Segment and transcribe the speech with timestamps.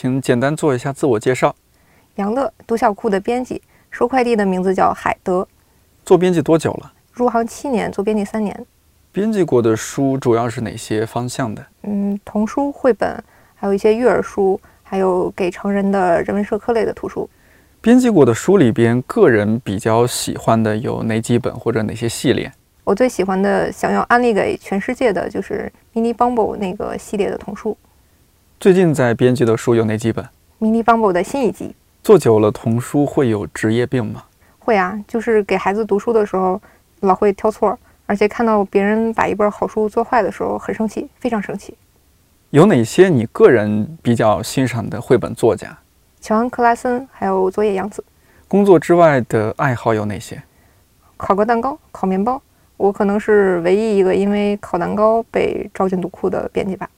[0.00, 1.52] 请简单做一下自我介绍。
[2.14, 3.60] 杨乐，读小库的编辑，
[3.90, 5.44] 收快递的名字叫海德。
[6.04, 6.92] 做编辑多久了？
[7.12, 8.64] 入行七年，做编辑三年。
[9.10, 11.66] 编辑过的书主要是哪些方向的？
[11.82, 13.20] 嗯，童书、绘本，
[13.56, 17.28] 还有一些育儿书，还有给成人的人文社科类的图书。
[17.80, 22.52] 编辑过的书里边，个人比较喜欢的有哪几本或者哪些系列？
[22.84, 27.76] 我最喜欢的，想要安利给全世界的就是《Mini Bumble》那个系列的童书。
[28.60, 30.24] 最近在编辑的书有哪几本？
[30.58, 31.76] 《Mini Bumble》的新一集。
[32.02, 34.24] 做久了童书会有职业病吗？
[34.58, 36.60] 会啊，就是给孩子读书的时候，
[37.02, 41.72] 老会挑错，而且看到别人把一本好书做坏的时候，很生气，非常生气。
[42.50, 45.78] 有哪些你个人比较欣赏的绘本作家？
[46.20, 48.02] 乔恩·克拉森，还有佐野洋子。
[48.48, 50.42] 工作之外的爱好有哪些？
[51.16, 52.42] 烤个蛋糕，烤面包。
[52.76, 56.90] 我可能是唯一一个因为烤蛋糕被招进读库的编辑吧。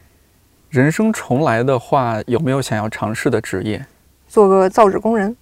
[0.71, 3.85] 人生重来的话，有没有想要尝试的职业？
[4.29, 5.37] 做个造纸工人。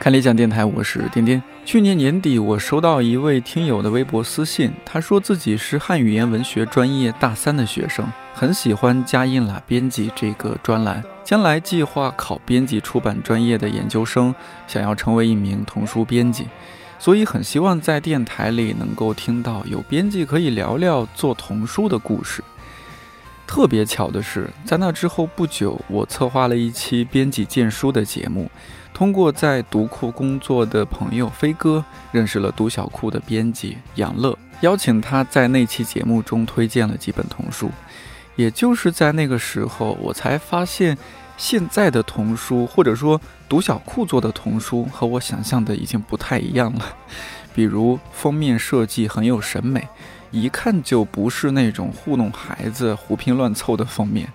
[0.00, 1.42] 看理想电台，我是颠颠。
[1.66, 14.34] 去年年底，我收到一位听友的微博私信，他说自己是汉语言文学专业大三的学生，很喜欢加印啦编辑这个专栏，将来计划考编辑出版专业的研究生，
[14.66, 16.46] 想要成为一名童书编辑，
[16.98, 22.42] 所以很希望在电台里能够听到有编辑可以聊聊做童书的故事。
[23.46, 28.50] 特别巧的是，在那之后不久，我策划了一期编辑荐书的节目。
[29.00, 37.70] 通过在读库工作的朋友飞哥认识了读小库的编辑杨乐，邀请他在那期节目中推荐了几本童书。
[38.36, 40.98] 也就是在那个时候，我才发现
[41.38, 46.84] 现在的童书，或者说读小库做的童书，和我想象的已经不太一样了。
[47.56, 49.88] 比如封面设计很有审美，
[50.30, 54.30] 一看就不是那种糊弄孩子、胡拼乱凑的封面。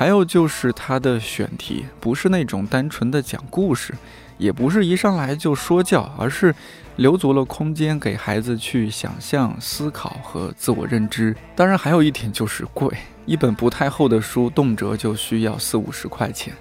[0.00, 3.92] 还有就是它的选题不是那种单纯的讲故事，
[4.38, 6.54] 也不是一上来就说教，而是
[6.96, 11.36] 留足了空间给孩子去想象、思考和自我认知。
[11.54, 12.90] 当然，还有一点就是贵，
[13.26, 16.54] 一本不太厚的书动辄就需要四五十块钱。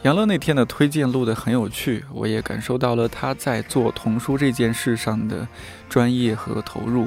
[0.00, 5.46] 杨乐那天的推荐录得很有趣，我也感受到了他在做童书这件事上的
[5.90, 7.06] 专业和投入。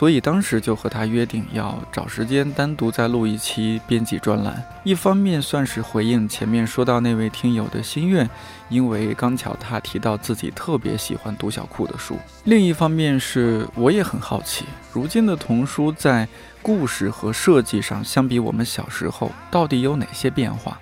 [0.00, 8.26] 所以当时就和他约定要找时间单独再录一期编辑专栏，一方面算是回应前面说到那位听友的心愿，
[8.70, 16.26] 因为刚巧他提到自己特别喜欢读小库的书；另一方面是我也很好奇，如今的童书在
[16.62, 20.80] 故事和设计上，相比我们小时候到底有哪些变化？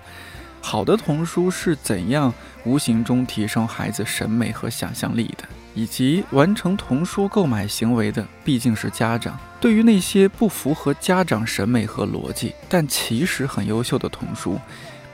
[0.60, 5.42] 好的童书是怎样无形中提升孩子审美和想象力的？
[5.78, 9.38] 以及完成童书购买行为的毕竟是家长。
[9.60, 14.58] 对于那些不符合家长审美和逻辑，但其实很优秀的童书，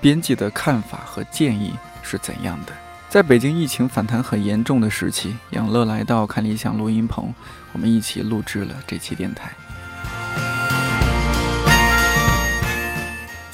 [0.00, 2.72] 编辑的看法和建议是怎样的？
[3.10, 7.32] 在北京疫情反弹很严重的时期，杨乐来到看理想录音棚，
[7.72, 9.50] 我们一起录制了这期电台。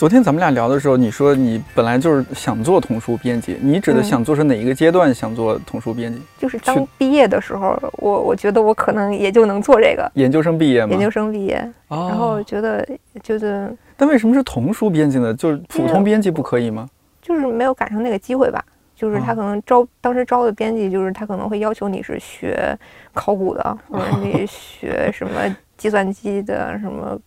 [0.00, 6.18] 昨天咱们俩聊的时候，你说你本来就是想做童书编辑，你指的想做是哪一个阶段想做童书编辑？
[6.38, 10.10] 就是当毕业的时候，我我觉得我可能也就能做这个。
[10.14, 10.92] 研究生毕业吗？
[10.92, 11.56] 研究生毕业，
[11.86, 12.82] 然后觉得
[13.22, 13.76] 就是。
[13.94, 15.34] 但为什么是童书编辑呢？
[15.34, 16.88] 就是普通编辑不可以吗？
[17.20, 18.64] 就是没有赶上那个机会吧。
[18.96, 22.74] 就是他可能招当时招的编辑，就是他可能会要求你是学
[23.12, 27.20] 考古的，或者 你学什么计算机的什么。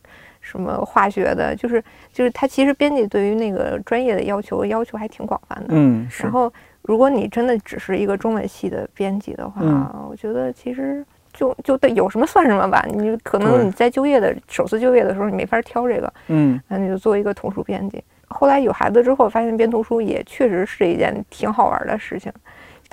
[0.44, 5.68] 什么化学的，就是就是他其实编辑对于那个专业的要求要求还挺广泛的。
[5.70, 6.52] 嗯，然后
[6.84, 9.62] 如果你真的只是一个中文系的编辑的话，
[10.08, 12.86] 我觉得其实就就对有什么算什么吧。
[12.94, 18.04] 你可能你在就业的首次就业的时候你没法挑这个，嗯，那你就做一个童书编辑。
[18.28, 22.32] 后来有孩子之后，发现编童书也确实是一件挺好玩的事情。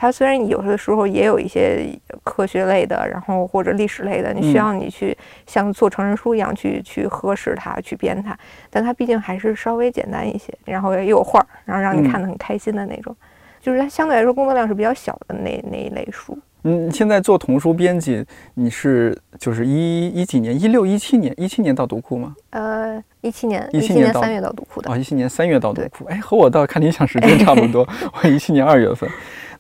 [0.00, 1.86] 它虽然有的时候也有一些
[2.24, 5.14] 科学类的，然后或者历史类的，你需要你去
[5.46, 8.34] 像做成人书一样去去核实它、去编它，
[8.70, 13.14] 但它毕竟还是稍微简单一些，然后也有画儿，然后让你看得很开心的那种，
[13.60, 16.38] 就是它相对来说工作量是比较小的那那一类书。
[16.62, 18.24] 嗯，现在做童书编辑，
[18.54, 20.58] 你是就是一一几年？
[20.58, 21.34] 一六一七年？
[21.38, 22.34] 一七年到读库吗？
[22.50, 24.90] 呃，一七年，一七年三月到读库的。
[24.90, 27.86] 哦，一七年三月到读库，哎，和我到看理想时间差不多，
[28.22, 29.08] 我一七年二月份。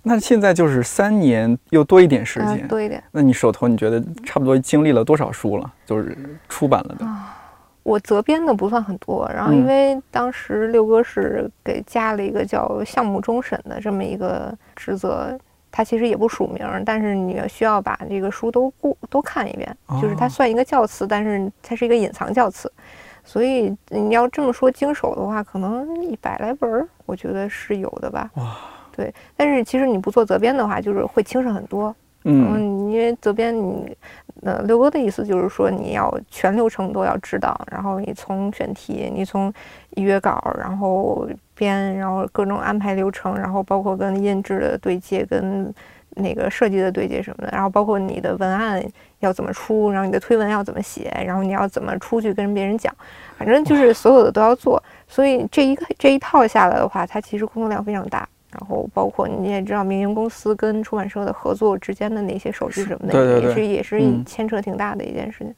[0.02, 3.02] 那现在就是三年又多一点时间，多一点。
[3.10, 5.72] 那你手头你觉得差不多经历了多少书了？
[5.84, 6.16] 就是
[6.48, 7.06] 出版了的。
[7.82, 15.36] 我责编的不算很多，然后因为当时六哥是给加了一个叫项目终审的这么一个职责，
[15.70, 22.70] 他其实也不署名，但是你需要把这个书都过都看一遍，就是它算一个教词，但是它是一个隐藏教词，
[23.24, 28.30] 所以你要这么说经手的话，可能一百来本儿，我觉得是有的吧。
[28.34, 28.56] 哇，
[29.00, 31.94] 对，但是其实你不做责编的话，就是会轻省很多。
[32.24, 33.96] 嗯，因为责编你，
[34.42, 39.50] 呃，刘哥的意思就是说你要全流程都要知道，然后你从选题，你从
[39.96, 45.72] 约稿，然后编，然后各种安排流程，然后包括跟印制的对接，跟
[46.10, 48.84] 那个设计的对接什么的，然后包括你的文案
[49.20, 52.94] 要怎么出，然后你的推文要怎么写，然后你要怎么出去跟别人讲，
[53.38, 58.28] 反正就是所有的都要做，所以这一个这一套下来的话，它其实工作量非常大。
[58.52, 65.54] 然后包括你也知道，民营公司跟出版社的合作之间的那些手续什么的，也是也是牵扯挺大的一件事情。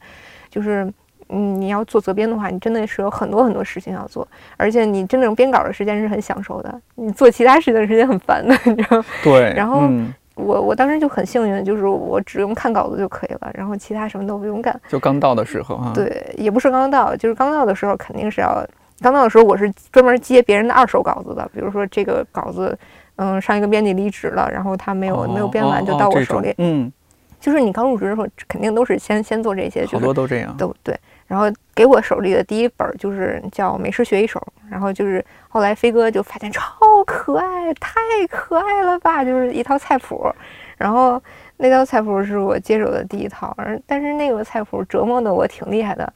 [0.47, 0.87] 就是，
[1.29, 9.05] 嗯，你要做责编的话，你真的是有很多很多事情要做，而且你真正编稿的时间是很享受的，你做其他事情的时间很烦的，你知道吗？
[9.23, 9.51] 对。
[9.55, 9.89] 然后
[10.35, 14.79] 我我当时就很幸运，就是我只用看稿子就可以了，然后其他什么都不用干。
[14.87, 15.91] 就刚到的时候啊？
[15.95, 18.63] 对，也不是刚到，就是刚到的时候肯定是要。
[19.01, 22.77] 刚到的时候，我是专门接别人的二手稿子的，比如说这个稿子，
[23.17, 26.53] 嗯，上一个编辑离职了，然后他没有没有编完，就到我手里。
[26.57, 26.91] 嗯，
[27.39, 30.55] 就是你刚入职的时候，肯定都是先先做这些，好多都这样。
[30.57, 30.97] 都对。
[31.27, 36.63] 然后给我手里的第一本就是叫《美食学一手》，然后就是后来飞哥就发现超
[37.05, 37.99] 可爱，太
[38.29, 40.31] 可爱了吧，就是一套菜谱。
[40.77, 41.21] 然后
[41.57, 46.13] 那套菜谱是我接手的第一套，而但是那个菜谱折磨的我挺厉害的，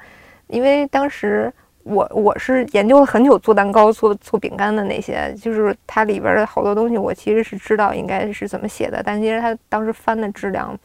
[0.47, 1.51] 因为当时。
[1.87, 10.77] 我我是研究了很久做蛋糕、做做饼干的那些，就是它里边的好多东西，我其实是知道应该是怎么写的，但其实它当时翻的质量，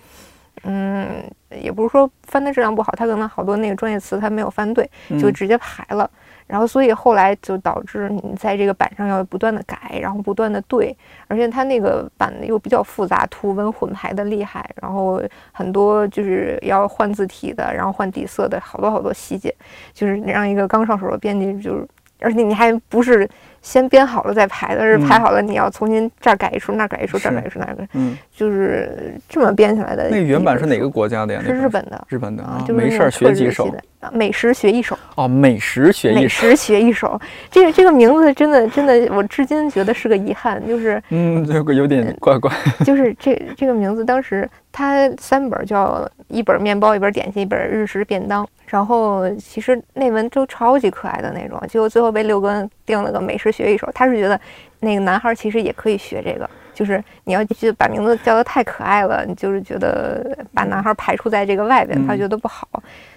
[0.64, 1.08] 嗯，
[1.50, 4.88] 也不是说翻的质量不好，它可能好多那个专业词它没有翻对，
[5.20, 6.08] 就直接排了。
[6.52, 10.94] 然后，所以后来就导致你在这个板上要不断的改，然后不断的对，
[11.28, 19.54] 而且它那个版又比较复杂，图文混排的厉害，然后很多就是要换字体的，然后换底色的，好多好多细节，
[19.94, 21.88] 就是让一个刚上手的编辑就是。
[22.24, 23.28] 而且你还不是
[23.62, 30.10] 先编好了再排的，是排好了你要重新这儿改一处，那儿改一处，这儿改一处，那个，嗯，就是这么编起来的。
[30.10, 31.40] 那原版是哪个国家的呀？
[31.42, 32.04] 是日本的。
[32.08, 33.72] 日本的啊，没事儿学几首。
[34.12, 34.98] 美食学一首。
[35.14, 36.20] 哦，美食学一首。
[36.20, 37.20] 美食学一首，
[37.52, 42.52] 这个这个名字真的真的，我至今觉得是个遗憾，就是嗯，这个有点怪怪。
[42.84, 48.44] 就是这这个名字，当时它三本叫一本面包，一本点心，一本日食便当。
[48.72, 53.86] 然后其实内文都超级可爱的那种，结果最后被六哥定了个美食学一手。
[53.94, 54.40] 他是觉得
[54.80, 57.40] 那个男孩其实也可以学这个，就是你要
[57.76, 62.66] 把名字叫得太可爱了，你就是觉得把男孩排除在这个外边，他觉得不好。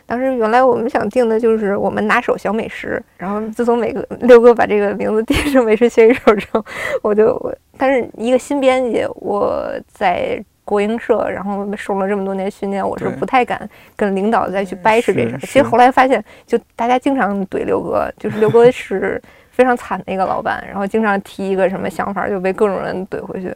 [0.06, 6.66] 当时原来我们想定的就是我们拿手小美食，然后自从每个六哥把这个名字定成美食学一手之后，
[7.02, 7.40] 我就，
[7.78, 10.44] 但是一个新编辑，我在。
[10.66, 15.38] 国营社，然后受了这么多年训练，我是不太敢跟领导再去掰扯这事。
[15.42, 19.22] 其实后来发现，就大家经常怼刘哥，就是刘哥 是
[19.52, 23.48] 非常惨的一个老板，然后经常提一个什么想法就被各种人怼回去。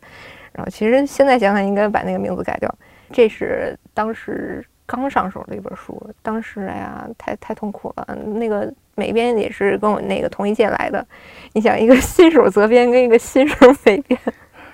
[0.54, 2.74] 然后其实现在想想，应该把那个名字改掉。
[3.12, 8.16] 这是当时刚上手的一本书，当时哎呀，太太痛苦了。
[8.36, 11.04] 那个美编也是跟我那个同一届来的，
[11.54, 14.20] 你想一个新手责编跟一个新手美编。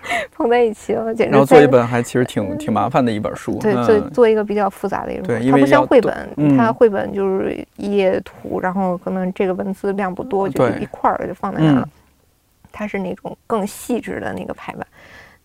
[0.35, 1.31] 碰在一起了，简直。
[1.31, 3.57] 然后做一本还其实挺挺麻烦的一本书。
[3.59, 5.43] 对，做做一个比较复杂的一本。
[5.43, 5.51] 书。
[5.51, 11.89] 它不像绘本，它绘本就是一页图，然后可能这个文字量不多，就一块儿就放在那儿了。
[12.71, 14.85] 它是那种更细致的那个排版。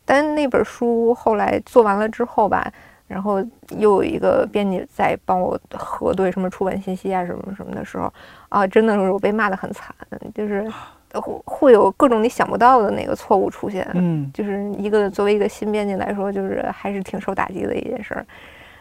[0.04, 2.72] 但那本书后来做完了之后吧，
[3.06, 3.40] 然后
[3.78, 8.12] 又有一个编辑在帮我核对什么出版信息啊什么什么的时候，
[8.48, 9.94] 啊，真的是我被骂的很惨，
[10.34, 10.70] 就是。
[11.14, 18.26] 会会有各种你想不到的那个错误出现，嗯，就是一个作为一个新编辑来说，就是还是挺受打击的一件事儿，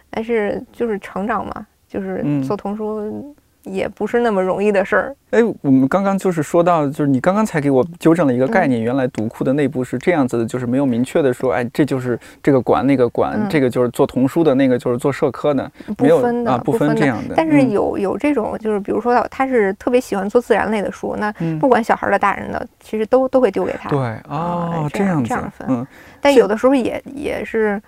[0.10, 3.34] 但是就是成长嘛，就是做童书。
[3.70, 5.16] 也不是那么容易的事儿。
[5.32, 17.36] 哎，我们刚刚就是说到，就是你刚刚才给我纠正了一个概念，原来读库的内部是这样子的，就是没有明确的说，哎，这就是这个管那个管，这个就是做童书的，那个就是做社科的，不分的，不分这样的。
[17.36, 23.88] 但是有有这种，就是比如说他是特别喜欢做自然类的书，那不管小孩的、大人的，其实都都会丢给他。
[23.90, 25.68] 对，哦，这样这样分。
[25.70, 25.86] 嗯，
[26.20, 27.80] 但有的时候也也是，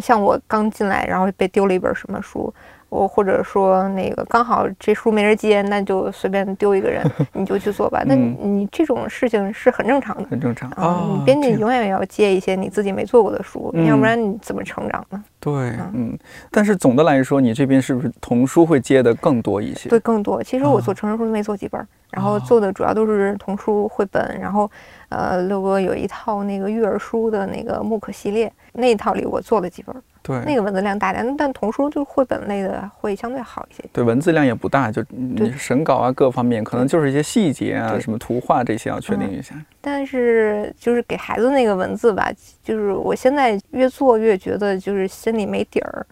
[0.00, 2.54] 像我刚进来，然后被丢了一本什么书。
[2.94, 8.04] 我或者说那个刚好这书没人接，那就随便丢一个人， 你就去做吧。
[8.06, 11.04] 那你这种事情是很正常的，很正常啊。
[11.10, 15.22] 你编辑永远要接一些你自己没做过的书，要不然你怎么成长呢？
[15.40, 15.52] 对，
[15.92, 16.16] 嗯。
[16.52, 19.88] 但是总的来说，你这边是不是童书会接的更多一些？
[19.88, 20.40] 对，更多。
[20.40, 24.38] 其实我做成人书没做几本，然后做的主要都是童书绘本。
[24.40, 24.70] 然后，
[25.08, 33.84] 呃，六哥有一套那个育儿书的那个木可系列，那一套里我做了几本，对，那个文字量大点，但童书就绘本类的会相对好一些。
[33.92, 39.54] 对，文字量也不大，就你审稿啊各方面，可能就是一些细节啊，什么图画这些要确定一下。
[39.80, 42.30] 但是就是给孩子那个文字吧，
[42.62, 46.04] 就是我现在越做越觉得就是心里没底儿。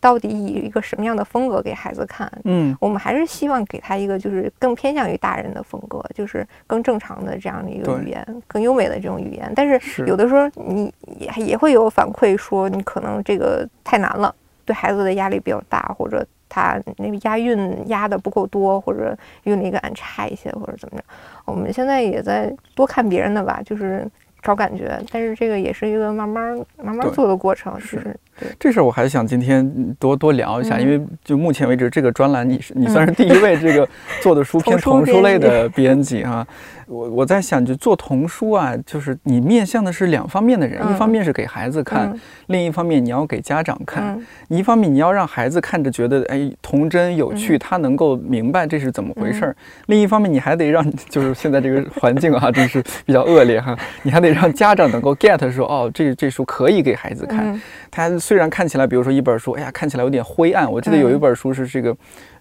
[0.00, 2.30] 到底以一个什么样的风格给孩子看？
[2.44, 9.52] 嗯，我们还是希望给他一个就是更偏向于大人的风格，就是更正常的这样的一个语言，更优美的这种语言。
[9.54, 19.14] 但是有的时候你也也会有反馈说你可能这个太难了，对孩子的压力比较大，或者他那个押韵押的不够多，或者
[19.44, 21.04] 韵了一个按差一些，或者怎么着。
[21.44, 24.08] 我们现在也在多看别人的吧，就是
[24.40, 24.98] 找感觉。
[25.12, 28.18] 但是这个也是一个慢慢慢慢做的过程，就是。
[28.58, 33.88] 这事儿我还想今天多多聊一下，因为就目前为止这个专栏你是你算是第一位这个
[34.20, 36.46] 做的书 偏童书类的编辑啊。
[36.86, 42.12] 我我在想，就做童书啊，就是你面向的是两方面的人，一方面是给孩子看，
[42.48, 44.20] 另一方面你要给家长看。
[44.48, 49.52] 一方面你要让孩子看着觉得哎童真有趣，他能够明白这是怎么回事儿；
[49.86, 58.18] 另一方面你还得让，就是现在这个环境啊， 真是比较恶劣哈，你还得让家长能够 get 说哦，这这书可以给孩子看，他。
[58.30, 60.70] 虽然看起来，比如说一本书，哎呀，看起来有点灰暗。
[60.70, 61.92] 我记得有一本书是这个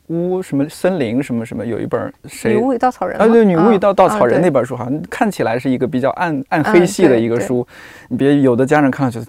[0.09, 2.53] 乌什么森林什么什么，有一本谁？
[2.53, 7.65] 女巫与稻草人啊，对，女巫与稻稻草人那本书，好像看起来是一个比较暗暗黑系的一个书。
[8.07, 9.25] 你别有的家长看了觉得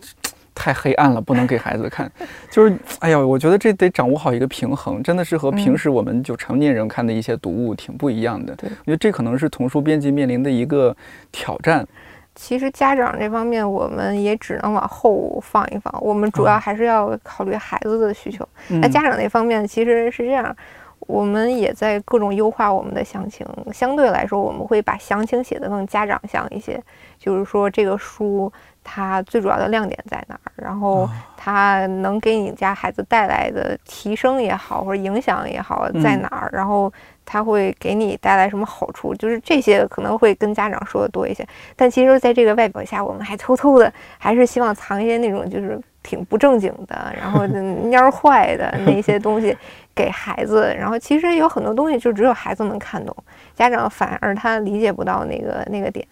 [0.54, 2.12] 太黑暗了，不能给孩子看。
[2.50, 8.54] 就是，哎呀，我觉得这得掌握好一个平衡，真的是和平时我们就成年人看的一些读物挺不一样的。
[8.56, 10.94] 对，我觉得这可能是童书编辑面临的一个
[11.32, 11.88] 挑战。
[12.34, 15.92] 其实家长这方面，我们也只能往后放一放。
[16.00, 18.46] 我们主要还是要考虑孩子的需求。
[18.68, 20.56] 那家长那方面其实是这样，
[21.00, 23.46] 我们也在各种优化我们的详情。
[23.72, 26.82] 相对来说，我们会把详情写得更家长向一些，
[27.18, 28.50] 就是说这个书
[28.92, 36.92] 它最主要的亮点在哪儿，然后它能给你家孩子带来的提升也好，或者影响也好在哪儿，然后。
[37.32, 39.14] 它会给你带来什么好处？
[39.14, 47.46] 就是这些可能会跟家长说的多一些，但其实，在这个外表下，我们还偷偷的，还是希望藏一些那种就是挺不正经的，然后
[47.88, 49.56] 蔫坏的那些东西
[49.94, 50.74] 给孩子。
[50.76, 53.16] 然后其实有很多东西就只有孩子能看懂，
[53.54, 56.04] 家长反而他理解不到那个那个点。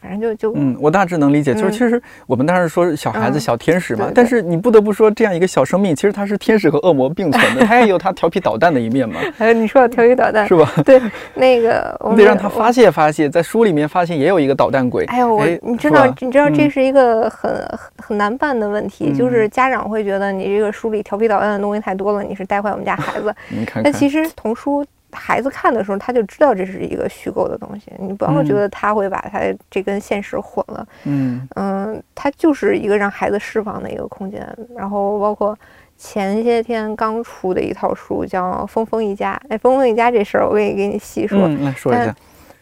[0.00, 9.20] 反正就就嗯，我大致能理解，就是其实我们当时说小孩子小天使嘛，但是你不得不说这样一个小生命，其实他是天使和恶魔并存的，他也有他调皮捣蛋的一面嘛。
[9.36, 10.70] 还有你说的调皮捣蛋是吧？
[10.84, 11.00] 对，
[11.34, 15.04] 那个 你得让他发泄发泄，在书里面发现也有一个捣蛋鬼。
[15.06, 17.50] 哎呦，我你知道你知道这是一个很
[17.96, 23.34] 很难办的问题，就是家长会觉得你这个书里调皮捣蛋的东西太多了，你是带坏我们家孩子。
[23.50, 24.84] 你看，但其实童书。
[25.18, 30.86] 孩子看的时候，他就知道这是一个虚构的东西，你不要觉得他会把他这跟现实混了。
[31.04, 34.46] 嗯嗯，他就是一个让孩子释放的一个空间。
[34.76, 35.58] 然后包括
[35.96, 42.14] 前些天刚出的一套书叫《疯疯一家》，哎，《疯疯一家》这事儿我给你给你细说，来说一下。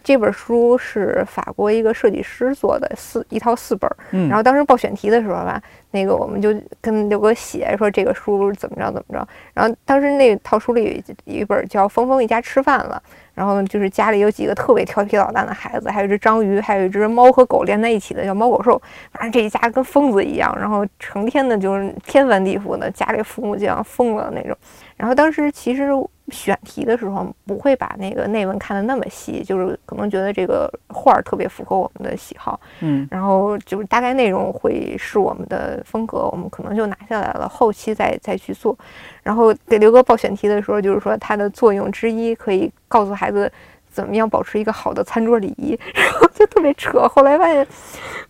[0.07, 3.91] 这本书是法国一个设计师做的四一套四本，
[4.29, 5.61] 然后当时报选题的时候吧，
[5.91, 13.03] 那个我们就跟刘哥写说这个书怎么着怎么着，然后当时那套书里有一本叫《峰峰一家吃饭了》，
[13.35, 24.57] 然后就是家里有几个特别调皮捣蛋的孩子，还有一只章鱼，还有一只猫和狗连在一起的叫猫狗兽，反正这一家跟疯子一样，然后成天的就是天翻地覆的，家里父母就像疯了那种，
[24.97, 25.91] 然后当时其实。
[26.29, 38.77] 选题的时候不会把那个内文看得那么细，就是可能觉得这个画儿特别符合我们的喜好，嗯，然后就是大概内容会是我们的风格，我们可能就拿下来了，后期再再去做。
[39.23, 43.51] 然后给刘哥报选题的时候，就是说它的作用之一可以告诉孩子
[43.89, 47.09] 怎么样保持一个好的餐桌礼仪， 然后就特别扯。
[47.09, 47.67] 后来发现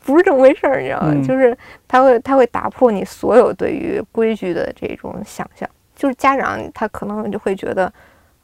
[0.05, 1.15] 不是这么回事儿，你知道吗？
[1.27, 1.57] 就是
[1.89, 5.69] 他会他会打破你所有对于规矩的这种想象。
[5.97, 7.93] 就是家长他可能就会觉得，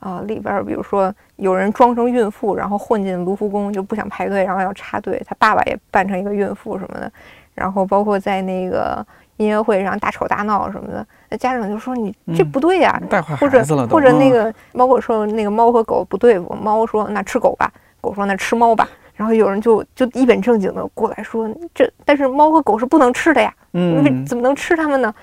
[0.00, 5.22] 啊，里边比如说有人装成孕妇，然后混进卢浮宫就不想排队，然后要插队。
[5.26, 7.12] 他爸爸也扮成一个孕妇什么的，
[7.54, 9.06] 然后包括在那个
[9.36, 25.14] 音乐会上大吵大闹什么的，那家长就说你这不对呀，带坏孩子了或者那个猫狗说那个猫和狗不对付，猫说那吃狗吧，狗说那吃猫吧，然后有人就就一本正经的过来说这但是猫和狗是不能吃的呀，嗯，怎么能吃它们呢？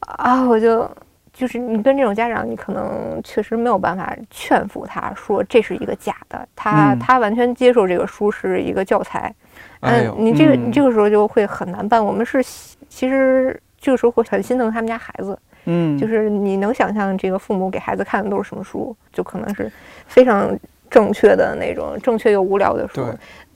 [0.00, 0.90] 啊，我就。
[1.36, 9.32] 就是你跟这种家长，你可能确实没有办法劝服他，说这是一个假的，他他完全接受这个书是一个教材。
[9.80, 12.02] 嗯，你这个你这个时候就会很难办。
[12.02, 12.42] 我们是
[12.88, 15.38] 其实这个时候会很心疼他们家孩子。
[15.66, 18.96] 嗯，就是你能想象这个父母给孩子看的都是什么书？
[19.12, 19.70] 就可能是
[20.06, 23.04] 非常正确的那种正确又无聊的书。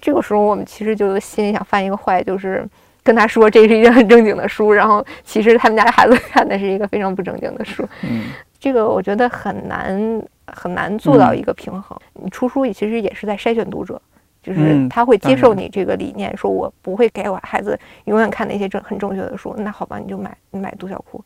[0.00, 2.62] 这个时候我们其实就心里想犯一个坏，就是
[3.02, 7.86] 跟他说这是一件很正经的书，然后其实他们家孩子看的是一个非常不正经的书。
[8.02, 8.24] 嗯，
[8.58, 11.98] 这个我觉得很难很难做到一个平衡。
[12.14, 14.00] 你出书其实也是在筛选读者，
[14.42, 19.54] 就是他会接受你这个理念，说我不会给我孩子永远看那些正很正确的书。
[19.58, 21.24] 那好吧，你就买买读小库。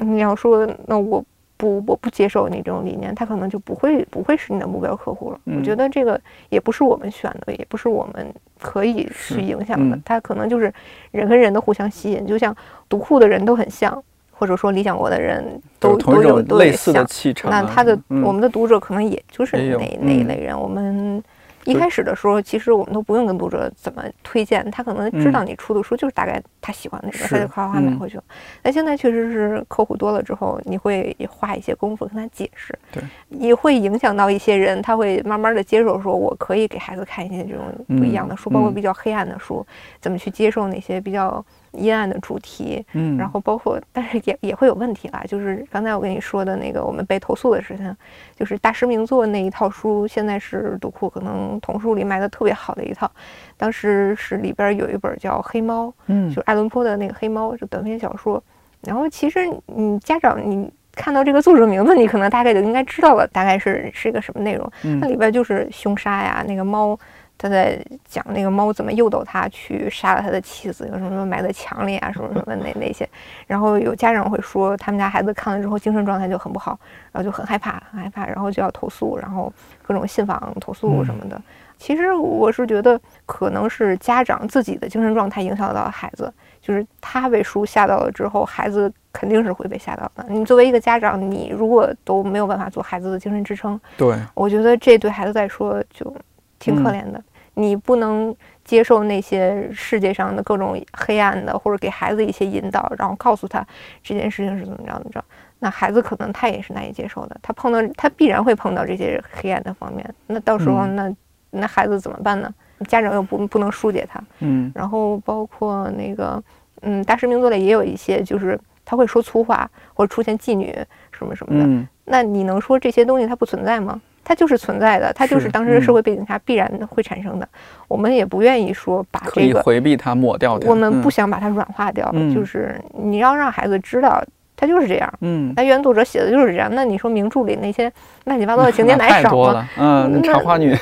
[0.00, 1.24] 你要说那我。
[1.56, 5.40] 不，我不接受你这种理念，他可能就不会不会是你的目标客户了。
[5.44, 8.26] 我觉得这个也不是我们选的，也不是我们
[8.60, 9.98] 可以去影响的。
[10.04, 10.72] 他可能就是
[11.10, 12.54] 人跟人的互相吸引，就像
[12.88, 17.50] 读库的人都很像，或者说理想国的人都都有类似的气场。
[17.50, 21.22] 那他的我们的读者可能也就是那那一类人，我们。
[21.66, 28.24] 一开始的时候，其实我们都不用跟读者怎么推荐，他可能知道你出的书就是大概他喜欢那个，他就夸夸买回去了。
[28.62, 39.66] 那现在确实是客户多了之后，你会花一些功夫跟他解释，对，也会影响到一些人，他会慢慢的接受，说我可以给孩子看一些这种不一样的书，包括比较黑暗的书，
[40.00, 41.44] 怎么去接受那些比较。
[41.76, 45.22] 阴暗的主题，嗯，然后包括，但是也也会有问题啦。
[45.28, 47.96] 就是刚才我跟你说的那个我们被投诉的事情，
[48.34, 53.10] 就是大师名作那一套书，现在是读库可能童书里卖的特别好的一套。
[53.56, 58.42] 当时是里边有一本叫《黑猫》，嗯，就是爱伦坡的那个《黑猫》，就短篇小说。
[58.82, 64.70] 然后其实你家长你看到这个作者名字，你可能大概就应该知道了，大概是是一个什么内容。
[65.00, 66.98] 那里边就是凶杀呀，那个猫。
[67.38, 73.08] 他在讲那个猫怎么诱导他去杀了他的妻子，有什么什么埋在墙里啊，什么什么那 那些。
[73.46, 76.78] 然后有家长会说，他们家孩子看了之后精神状态就很不好，
[77.12, 79.52] 然后就很害怕，很害怕，然后就要投诉，然后
[79.82, 81.40] 各种信访投诉什么的。
[81.78, 90.24] 其实我是觉得，可能是家长自己的精神状态影响到了孩子，就是他被书吓到了之后，孩子肯定是会被吓到的。
[90.30, 96.16] 你作为一个家长，你如果都没有办法做孩子的精神支撑，对，我觉得这对孩子来说就。
[96.58, 97.22] 挺可怜的，
[97.54, 98.34] 你不能
[98.64, 103.64] 接受那些世界上的各种黑暗的，或者给孩子一些引导，然后告诉他
[104.02, 105.24] 这件事情是怎么着怎么着，
[105.58, 111.14] 那孩子可能他也是难以接受的，他碰到他必然会碰到这些黑暗的方面，那到时候那
[111.50, 112.52] 那孩子怎么办呢？
[112.88, 116.42] 家长又不不能疏解他，嗯，然后包括那个
[116.82, 120.76] 嗯大师名作里也有一些，就是他会说粗话或者出现妓女
[121.10, 121.66] 什么什么的，
[122.04, 123.98] 那你能说这些东西它不存在吗？
[124.28, 127.48] 它就是存在的，它就是当时社会背景下必然会产生的。
[127.86, 134.20] 我们也不愿意说把这个回避它、抹掉我们不想把它软化掉，就是你要让孩子知道，
[134.56, 135.08] 它就是这样。
[135.20, 136.68] 嗯，那原作者写的就是这样。
[136.72, 137.92] 那你说名著里那些
[138.24, 139.68] 乱七八糟的情节 哪少吗？
[139.78, 140.74] 嗯，茶花女，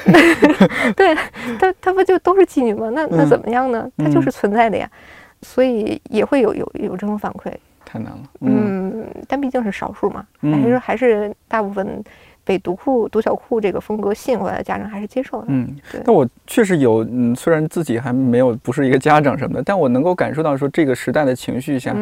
[0.96, 1.14] 对，
[1.60, 2.88] 他他不就都是妓女吗？
[2.94, 3.86] 那那怎么样呢？
[3.98, 4.88] 它就是存在的呀。
[5.42, 7.52] 所以也会有有有这种反馈。
[7.84, 8.20] 太难了。
[8.40, 12.02] 嗯，但毕竟是少数嘛，还是还是大部分。
[12.44, 15.46] 被独库、独小库这个风格吸引过来的家长还是接受的。
[15.48, 21.96] 嗯，但我确实有，嗯，虽然自己还没有不是一个家长什么的，但我能够感受到说这个时代的情绪下，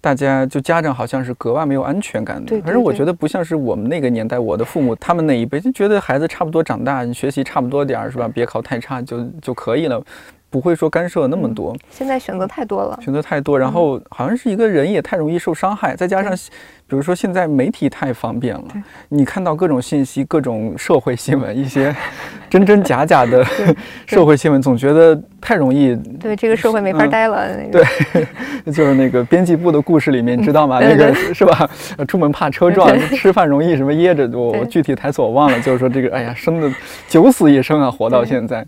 [0.00, 2.46] 大家就家长好像是格外没有安全感的。
[2.46, 8.28] 对，反正我觉得不像是我们那个年代，我的父母他们那一辈就觉得孩子差不多长大，你学习差不多点儿是吧？
[8.28, 10.00] 别考太差就就可以了。
[10.56, 16.32] 不会说干涉那么多，现在选择太多了，选择太多，然后好像是一个人也太容易受伤害，再加上，
[16.86, 18.64] 比如说现在媒体太方便了，
[19.10, 21.94] 你看到各种信息、各种社会新闻，一些
[22.48, 23.44] 真真假假的
[24.06, 25.94] 社会新闻，总觉得太容易。
[26.18, 27.46] 对这个社会没法待了。
[27.70, 27.84] 对，
[28.72, 30.80] 就是那个编辑部的故事里面，你知道吗？
[30.82, 31.68] 那个是吧？
[32.08, 34.26] 出门怕车撞，吃饭容易什么噎着。
[34.32, 36.72] 我我具体台词我忘了，就是说这个，哎呀，生的
[37.06, 38.66] 九死一生啊，活到现在。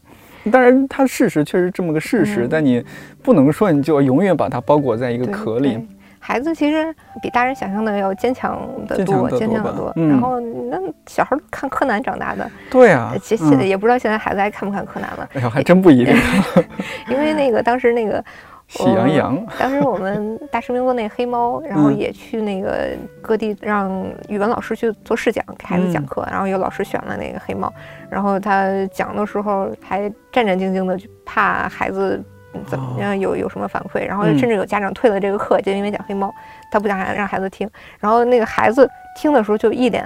[0.50, 2.84] 当然，它事实确实这么个事实，但你
[3.22, 5.78] 不能说你就永远把它包裹在一个壳里。
[6.20, 9.92] 孩子其实比大人想象的要坚强的多，坚强的多。
[9.96, 15.28] 然后那小孩看柯南长大的，对啊，其实也不知道现在孩子还看不看柯南了。
[15.34, 16.14] 哎呦，还真不一定。
[17.08, 18.22] 因为那个当时那个。
[18.68, 22.90] 喜羊羊， 当时我们大师名作那黑猫，然后也去那个
[23.22, 23.90] 各地让
[24.28, 27.72] 语文老师去做试讲，给孩子讲课，然后有老师选了那个黑猫，
[28.10, 32.22] 然后他讲的时候还战战兢兢的，就怕孩子
[32.66, 36.30] 怎么样有有什么反馈，然后甚至有家长退了这个课，就因为讲黑猫，
[36.70, 40.04] 他不想让孩子听，然后那个孩子听的时候就一脸，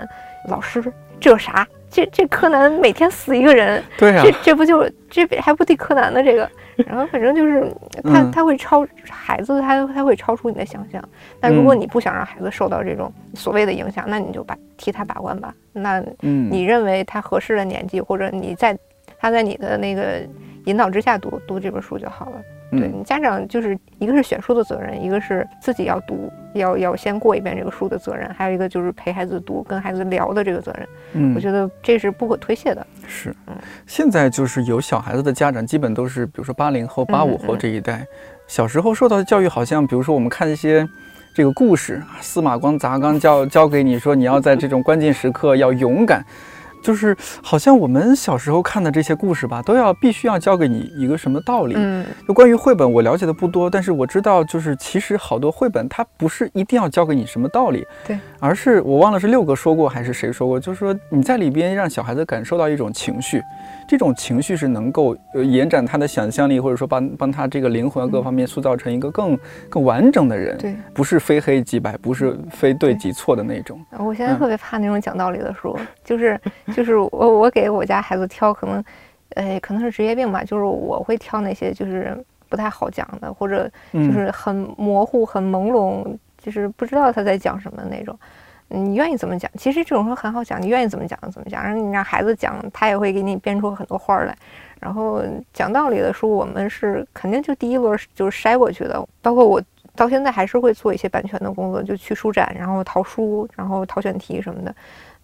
[0.48, 0.80] 老师
[1.18, 1.66] 这啥？
[1.90, 6.48] 这这柯南每天死一个人，对呀，这这不就这还不敌柯南的这个？
[6.86, 7.70] 然后反正就是
[8.04, 11.02] 他他会超孩子，他他会超出你的想象。
[11.40, 15.54] 但如果你不想让孩子受到这种所谓的影响，那你就把替他把关吧。
[15.72, 18.76] 那你认为他合适的年纪，或者你在
[19.18, 20.26] 他在你的那个
[20.64, 22.42] 引导之下读读这本书就好了。
[22.72, 30.88] 对你家长就是一个是选书的责任，一个是自己要读，要要先过一遍这个书的责任，还有一个就是陪孩子读、跟孩子聊的这个责任。
[31.12, 32.86] 嗯，我觉得这是不可推卸的。
[33.06, 33.34] 是，
[33.86, 38.06] 现在就是有小孩子的家长，基本都是比如说八零后、八五后这一代，
[38.46, 40.88] 小时候受到的教育好像，比如说我们看一些
[41.34, 46.24] 这个故事，司马光砸缸教教给你说，你要在这种关键时刻要勇敢。
[46.82, 51.74] 就是好像我们小时候看的这些故事吧，都要必须要教给你一个什么道理。
[51.76, 63.40] 嗯，就关于绘本，我了解的不多，但是我知道，就是其实好多绘本它不是一定要教给你什么道理，对，而是我忘了是六哥说过还是谁说过，就是说你在里边让小孩子感受到一种情绪，
[63.86, 70.58] 这种情绪是能够呃延展他的想象力，或者说帮帮他这个灵魂各方面塑造成一个更更完整的人。
[70.58, 73.80] 对，不是非黑即白，不是非对即错的那种。
[73.96, 76.40] 我现在特别怕那种讲道理的书，就是
[76.74, 78.84] 就是我我给我家孩子挑，可能，
[79.36, 86.04] 呃，可能是职业病吧，就是我会挑那些就是不太好讲的，或者就是很模糊、很朦胧，
[86.42, 88.18] 就是不知道他在讲什么那种。
[88.74, 89.50] 你愿意怎么讲？
[89.58, 91.62] 其实这种书很好讲，你愿意怎么讲怎么讲。
[91.62, 94.34] 然后你让孩子讲，他也会给你编出很多花来。
[94.80, 99.62] 然后讲道理的书，我们是肯定就第一轮就是筛过去的，包括我
[99.94, 104.74] 到现在还是会做一些版权的工作，就去书展，然后淘书，然后淘选题什么的。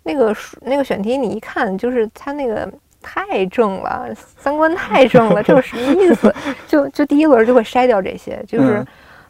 [0.02, 6.34] 那个书那个选题，你一看就是他那个太正了，三观太正了，这是什么意思？
[6.68, 8.84] 就就第一轮就会筛掉这些，就是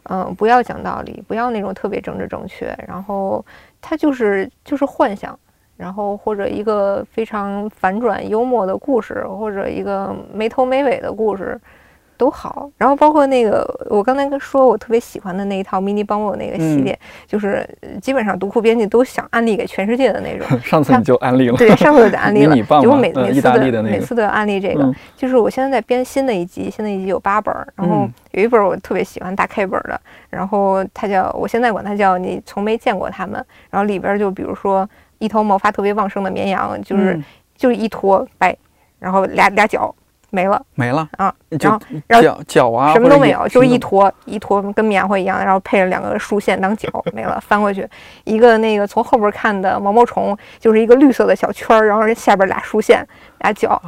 [0.09, 3.45] 嗯，不要讲道理，不要那种特别政治正确，然后。
[3.81, 5.39] 它就是就是幻想，
[5.77, 11.57] 然后或者一个非常反转幽默的故事，或者一个没头没尾的故事，
[12.19, 12.69] 都好。
[12.77, 17.67] 然后包括那个我刚才说我特别喜欢的那一套迷你帮我那个系列，就是
[18.01, 20.45] 基本上读库编辑都想安利给全世界的那种。
[20.59, 22.55] 上次你就安利了，对，上次就安利了。
[22.81, 29.99] 就我每每次的每次都要安利这个，就是我现在在编新的一集，新的一集有八本，然后有一本我特别喜欢大 K 本的。
[30.29, 33.43] 然后它叫，我现在管它叫你从没见过他们。
[33.69, 34.87] 然后里边就比如说
[35.19, 37.19] 一头毛发特别旺盛的绵羊，就是
[37.55, 38.55] 就是一坨白，
[38.99, 39.93] 然后俩俩脚
[40.29, 41.33] 没了，没了啊。
[41.49, 47.87] 然后脚脚啊什么都没有，就是一坨一坨跟棉花一样，然后配了两个竖线当脚没了，翻过去
[48.23, 53.05] 一个那个从后边看的毛毛虫，就是一个绿色的小圈儿，然后下边俩竖线
[53.39, 53.81] 俩脚，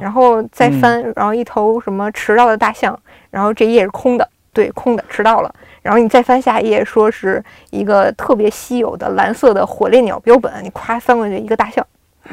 [0.00, 2.98] 然后再翻，然后一头什么迟到的大象，
[3.30, 4.28] 然后这一页是空的。
[4.50, 5.54] 对，空的，迟到了。
[5.82, 11.86] 然后你再翻下一页，说是一个特别稀有的蓝色的火烈鸟标本，你咵翻过去一个大象，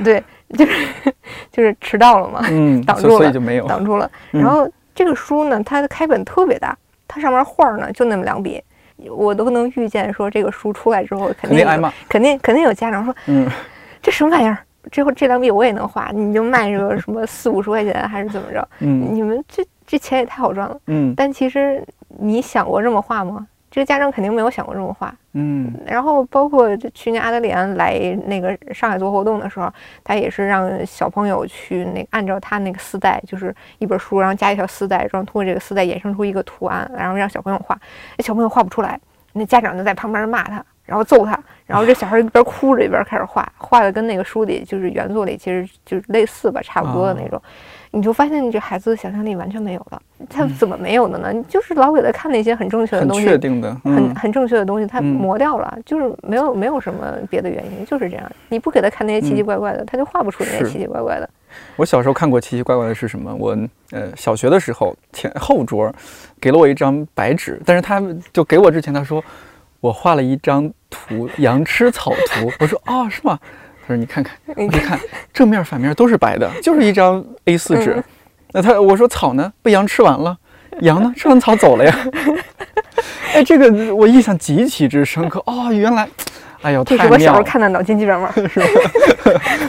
[0.03, 0.23] 对，
[0.57, 1.13] 就是
[1.51, 4.09] 就是迟到了嘛，嗯， 挡住了，所以就没有挡住了。
[4.31, 8.61] 然后这个书呢，它的开本特别大，它上面画呢就那么两笔，
[9.09, 13.49] 我都能预见说这个书出来之后肯定挨骂，肯定肯定有家长说，嗯，
[14.01, 14.57] 这什么玩意儿？
[14.91, 18.67] 这这两笔我也能画，你就卖个什么四五十块钱还是怎么着？
[18.79, 21.83] 嗯，你们这这钱也太好赚了，嗯，但其实。
[22.17, 23.45] 你想过这么画吗？
[23.75, 25.13] 这个家长肯定没有想过这种画。
[25.33, 29.69] 嗯，然后包括去年阿德里安来那个上海做活动的时候，
[30.01, 37.77] 他也是让小朋友去那按照他那个丝带，就是一本书，然后加一条丝带，然后通过这个丝带衍生出一个图案，然后让小朋友画。
[38.17, 38.97] 那小朋友画不出来，
[39.33, 47.41] 那家长就在旁边骂他，然后揍他，然后这小孩一边哭着一边开始画，画的跟那个书里就是原作里其实就是类似吧，差不多的那种。
[47.95, 51.31] 你就发现你这孩子的想象力完全没有了，他怎么没有的呢？
[51.31, 58.31] 你就是老给他看那些很正确的东西，很确定的，很很正确的东西，他磨掉了，就是没有没有什么别的原因，就是这样。
[58.49, 61.29] 你不给他看那些奇奇怪怪的，他就画不出那些奇奇怪怪的。
[61.77, 63.33] 我小时候看过奇奇怪怪的是什么？
[63.33, 63.57] 我
[63.91, 65.89] 呃小学的时候前后桌
[66.41, 68.03] 给了我一张白纸，但是他
[68.33, 69.23] 就给我之前他说
[69.79, 73.39] 我画了一张图 羊吃草图，我说哦是吗？
[73.87, 74.99] 他说：“你看看，你看
[75.33, 78.03] 正面反面都是白的，就是一张 A4 纸。
[78.51, 79.51] 那他我说草呢？
[79.61, 80.35] 被羊吃完了，
[80.81, 81.13] 羊呢？
[81.15, 81.95] 吃完草走了呀？
[83.33, 85.71] 哎，这个我印象极其之深刻哦。
[85.71, 86.07] 原来，
[86.61, 88.65] 哎呦，这是我小时候看的脑筋急转弯，是吧？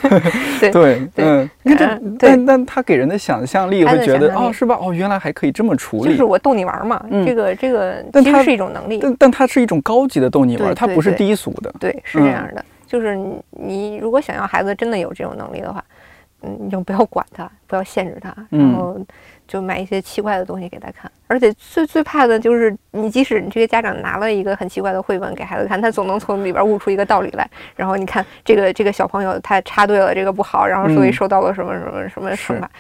[0.61, 0.71] 对
[1.15, 4.79] 对，嗯，你看这，但但他给人的想象力会觉得哦，是吧？
[4.81, 7.05] 哦，原来还可以这么处理，就是我逗你玩嘛。
[7.27, 11.75] 这个这个，但它是一种能力，但但它是一种高级的逗你玩，它不是低俗的。
[11.81, 13.17] 对，是这样的。”就是
[13.51, 15.85] 你，如果想要孩子真的有这种能力的话，
[16.43, 18.99] 嗯，你就不要管他，不要限制他，然后
[19.49, 21.11] 就买一些奇怪的东西给他看。
[21.27, 27.49] 而且最最怕的就是，你即使你这个家长拿了一个很奇怪的绘本给孩子看，他总能从里边悟出一个道理来。
[27.75, 32.71] 然后你看这个这个小朋友他插队了，这个不好，然后所以受到了什么什么什么惩罚。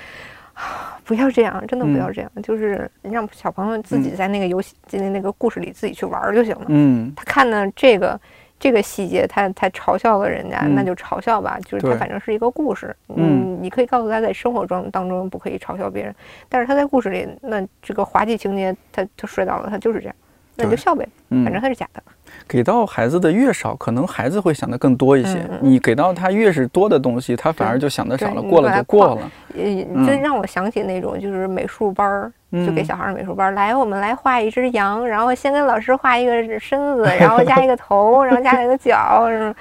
[1.04, 6.66] 不要这样，真的不要这样，就是让小朋友自己在那个游戏、在那个故事里自己去玩就行了。
[6.68, 8.20] 嗯，他看的这个。
[8.58, 16.14] 这个细节他他嘲笑了人家，嗯那就嘲笑吧，就是他反正是一个故事，嗯你可以告诉他在生活中当中不可以嘲笑别人，
[16.48, 20.14] 但是他在故事里，那这个滑稽情节他他摔倒了，他就是这样，
[20.54, 22.02] 那你就笑呗，嗯反正他是假的。
[22.48, 25.48] 给到孩子的越少，可能孩子会想的更多一些。
[25.60, 29.30] 你给到他越是多的东西，他反而就想的少了，过了就过了。
[29.54, 29.62] 呃，
[29.94, 32.32] 嗯这让我想起那种就是美术班儿，
[32.66, 39.54] 就给嗯小孩儿美术班儿来，我们来画一只羊，然后先跟老师画一个身子， 然后加一个头，然后加一个脚，什么，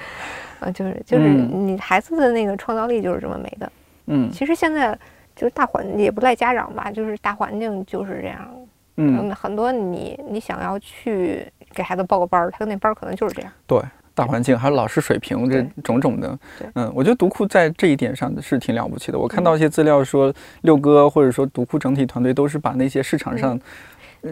[0.67, 3.71] 啊，就是就是嗯你孩子的那个创造力就是这么没的。
[4.07, 4.97] 嗯其实现在
[5.35, 8.37] 就是大环也不赖家长吧，就是大环境就是这样。
[8.97, 13.51] 嗯，嗯，很多你你想要去给孩子报个班儿，他那班儿可能就是这样。
[13.67, 13.79] 对。
[14.17, 19.19] 大环境还有老师水平这种种的对，嗯，我觉得读库在这一点上是挺了不起的。
[19.19, 23.59] 我看到一些资料说，六哥或者说读库整体团队都是把那些市场上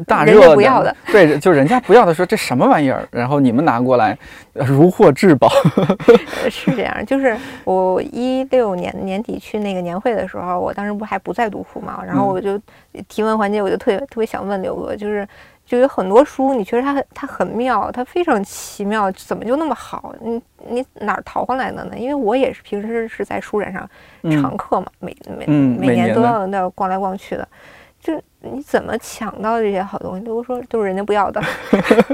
[0.08, 4.18] 大嗯人家热不要的，对，就人家不要的说这什么玩意儿，然后你们拿过来，
[4.54, 5.52] 呃如获至宝。
[6.42, 12.58] 呃是这样，就是我一六年年底去那个年会的时候，我当时不还不在读库嘛，然后嗯我就
[13.10, 15.28] 提问环节，我就特别特别想问刘哥，就是
[15.66, 20.14] 就有很多书，你觉得它很它很妙，它非常奇妙，怎么就那么好？
[20.22, 21.98] 你你哪儿淘换来的呢？
[21.98, 23.90] 因为我也是平时是在书展上
[24.32, 27.48] 常客嘛，每每嗯每每年都要那逛来逛去的。
[28.02, 30.26] 就你怎么抢到这些好东西？
[30.26, 31.42] 都说都是人家不要的，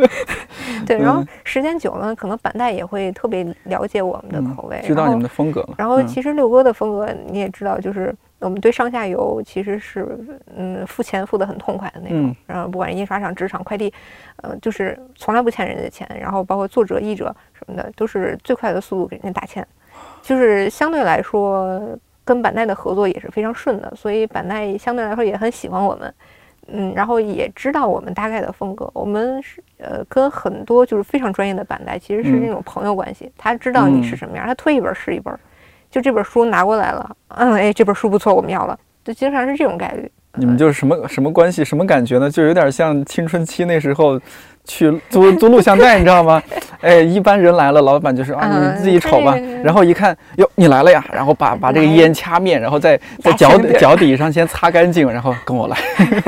[0.86, 0.96] 对。
[1.00, 5.70] 然后嗯时间久了，可能板带也会特别了解我们的嗯口味，知道你们的风格了。
[5.80, 10.18] 然后嗯其实六哥的风格你也知道，就是我们对上下游其实是
[10.56, 13.94] 嗯付钱付的很痛快的那种嗯，然后不管是印刷厂、纸厂、快递，
[14.38, 19.68] 呃，就是从来不欠人家钱，然后包括作者、译者什么的，都是最快的速度给人家打钱，
[20.22, 26.14] 就是相对来说跟板带的合作也是非常顺的，所以板带相对来说也很喜欢我们。
[26.72, 28.88] 嗯，然后也知道我们大概的风格。
[28.94, 33.32] 我们是呃，跟很多就是非常专业的板带其实是嗯那种朋友关系。
[33.36, 35.36] 他知道你是嗯什么样，他推一本是一本。
[35.90, 38.78] 就这本书拿过来了，嗯，哎，这本书不错，我们要了。
[39.04, 40.12] 就经常是这种概率。
[40.36, 42.30] 你们就是什么什么关系，什么感觉呢？
[42.30, 44.20] 就有点像青春期那时候
[44.64, 46.42] 去租租录像带，你知道吗？
[46.82, 49.36] 哎，一般人来了，老板就说啊，嗯你自己瞅吧。
[49.64, 55.78] 然后一看，哟，你来了呀，然后把把这个烟掐灭，然后在在脚底脚底上先擦干净，然后跟我来，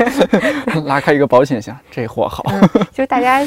[0.84, 2.44] 拉开一个保险箱，这货好。
[2.48, 3.38] 嗯，就是大家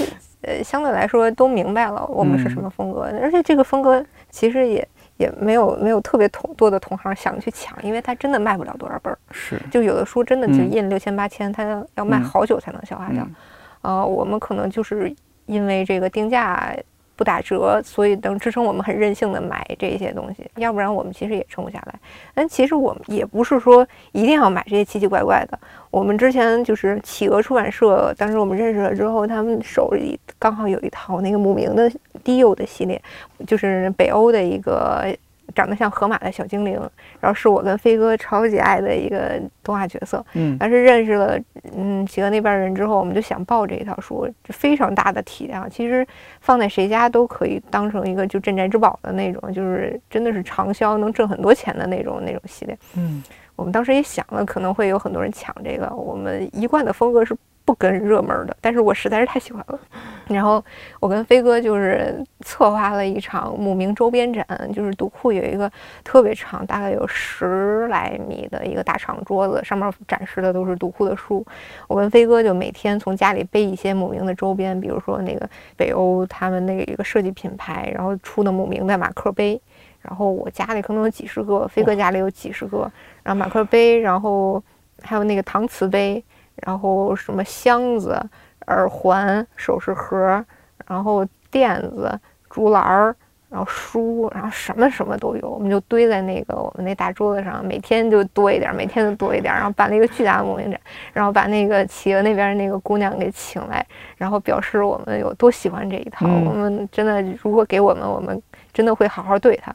[0.43, 9.17] 呃相对来说都明白了我们是什么风格，而且这个风格其实也也没有没有特别同多的同行想去抢，因为它真的卖不了多少本儿。
[9.32, 13.23] 是，就有的书真的就嗯印六千八千，它要要卖嗯好久才能消化掉。
[13.23, 13.36] 嗯
[13.82, 15.13] 呃，我们可能就是
[15.45, 16.75] 因为这个定价
[17.15, 21.95] 不打折，所以能支撑我们很任性的买这些东西，要不然我们其实也撑不下来。
[22.34, 25.58] 但其实我们也不是说一定要买这些奇奇怪怪的。
[25.91, 31.89] 我们之前就是企鹅出版社，当时我们认识了之后，他们手里刚好有一套那个姆明的
[32.23, 33.01] 低幼的系列，
[33.47, 35.06] 就是北欧的一个
[35.55, 36.73] 长得像河马的小精灵，
[37.19, 40.23] 然后是我跟飞哥超级爱的一个动画角色。
[40.33, 41.39] 嗯但是认识了
[41.75, 46.05] 嗯企鹅那边人之后，我们就想报这一套书，就非常大的体量，其实
[46.41, 52.77] 放在谁家都可以当成一个就镇宅之宝的那种，就是真的是畅销能挣很多钱的那种那种系列。
[52.95, 53.23] 嗯
[53.55, 55.87] 我们当时也想了，可能会有很多人抢这个。
[55.95, 57.33] 我们一贯的风格是
[57.65, 59.80] 不跟热门的，但是我实在是太喜欢了。
[60.28, 60.63] 然后
[60.99, 65.69] 我跟飞哥就是策划了一场慕名周边展，就是独库有一个
[66.04, 71.45] 特别长，大概有十来米的一个大长桌子，上面展示的都是独库的书。
[71.88, 79.60] 我跟飞哥就每天从家里背一些慕名的周边，比如说那个北欧他们那个一个设计品牌，然后出的慕名的马克杯。
[80.01, 82.82] 然后我家里可能有几十个，飞哥家里有几十个，
[83.23, 84.63] 然后马克杯，然后
[85.01, 86.23] 还有那个搪瓷杯，
[86.57, 88.19] 然后什么箱子、
[88.67, 90.43] 耳环、首饰盒，
[90.87, 93.15] 然后垫子、竹篮儿，
[93.49, 100.79] 然后书，然后什么什么都有，我们就堆在那个我们那大桌子上，每天就多一点，每天就多一点，然后办了一个巨大的模型展，
[101.13, 103.85] 然后把那个企鹅那边那个姑娘给请来，
[104.17, 108.41] 然后表示我们有多喜欢这一套，嗯我们真的如果给我们，我们
[108.73, 109.73] 真的会好好对她。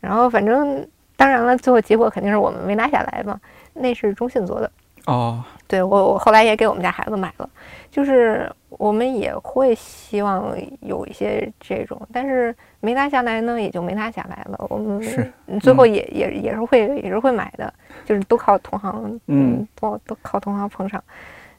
[0.00, 3.40] 然后反正当然了，最后结果肯定是我们没拿下来嘛，
[3.72, 4.70] 那是中信做的。
[5.06, 7.48] 哦，对我，我后来也给我们家孩子买了，
[7.90, 14.66] 就是我们也会希望有一些这种，但是没拿下来呢，也就没拿下来了。
[14.68, 17.72] 我们是嗯最后也、也也是会也是会买的，
[18.04, 21.02] 就是都靠同行，嗯，都都靠同行捧场。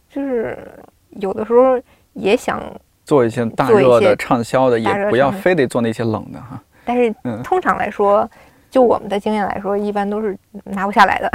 [0.08, 0.58] 就是
[1.10, 1.80] 有的时候
[2.14, 2.62] 也想，
[3.04, 6.62] 做一些大热的、畅销的，也不要非得做那些冷的哈。
[6.86, 8.30] 但是嗯通常来说，
[8.70, 11.32] 就我们的经验来说，一般都是拿不下来的。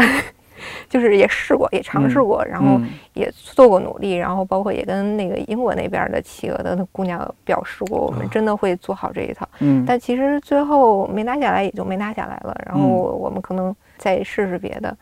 [0.88, 9.48] 就是也试过，也尝试嗯过，然后嗯也做过努力，然后包括也跟那个英国那边的企鹅的姑娘表示过，我们真的会做好这一套。
[9.60, 12.56] 嗯但其实最后没拿下来，也就没拿下来了。
[12.66, 14.96] 然后嗯我们可能再试试别的，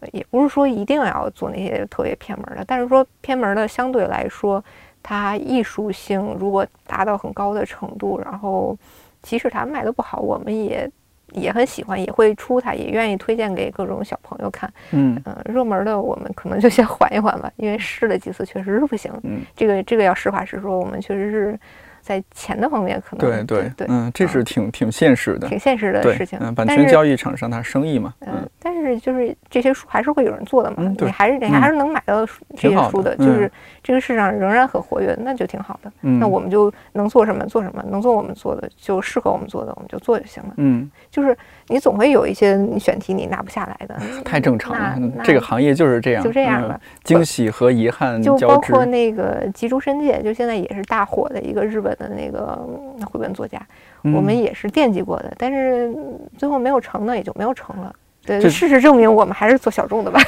[0.00, 4.62] 呃也不是说一定要做那些特别偏门的，但是说偏门的相对来说，
[5.02, 8.76] 它艺术性如果达到很高的程度，然后
[9.22, 10.90] 即使它卖的不好，我们也
[11.36, 14.72] 也很喜欢，也会出它，也愿意推荐给各种小朋友看。
[14.90, 19.12] 嗯嗯、热门的我们可能就先缓一缓吧，因为试了几次确实是不行。
[19.22, 21.58] 嗯，这个这个要实话实说，我们确实是
[22.06, 26.38] 在钱的方面可能对对对，嗯，这是挺挺现实的，挺现实的事情。
[26.40, 33.50] 嗯，版权交易厂商它生意嘛，嗯嗯，但是就是这些书还是会有人做的嘛，你还是你嗯还是能买到书这些书的，的就是嗯
[33.82, 35.90] 这个市场仍然很活跃，那就挺好的。
[36.02, 40.54] 嗯，那我们就能做什么做什么，能做我们做的，就适合我们做的，我们就做就行了。
[40.58, 41.36] 嗯，就是
[41.68, 46.80] 你总会有一些你选题你拿不下来的，太正常了这个行业就是这样，就这样了。
[47.02, 52.58] 惊喜和遗憾就，包括那个吉竹伸介，就现在也是大火的一个日本的那个
[52.98, 53.60] 嗯绘本作家，
[54.02, 57.92] 我们嗯也是惦记过的，但是嗯最后没有成呢，也就没有成了。
[58.24, 60.20] 对，这事实证明，我们还是做小众的吧，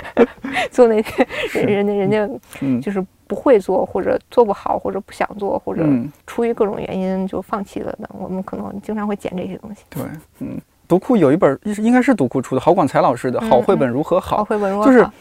[0.70, 2.28] 做那些人人家人家
[2.60, 2.80] 嗯。
[2.80, 9.82] 就是不会做，或者做不好，或者不想做，或者嗯，出于各种原因就放弃了的，我们可能经常会捡这些东西。
[9.90, 10.02] 对，
[10.40, 15.12] 嗯，读库有一本应该是读库出的，郝广才老师的《嗯好绘本如何好好》，绘本如果就是好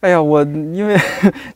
[0.00, 0.98] 哎呀，我因为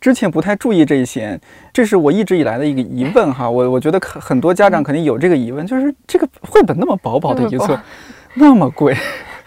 [0.00, 1.36] 之前不太注意这些，
[1.72, 3.50] 这是我一直以来的一个疑问哈。
[3.50, 7.76] 我我觉得很很多家长肯定有这个疑问，就是这个绘本那么薄薄的一册
[8.34, 8.96] 那么贵。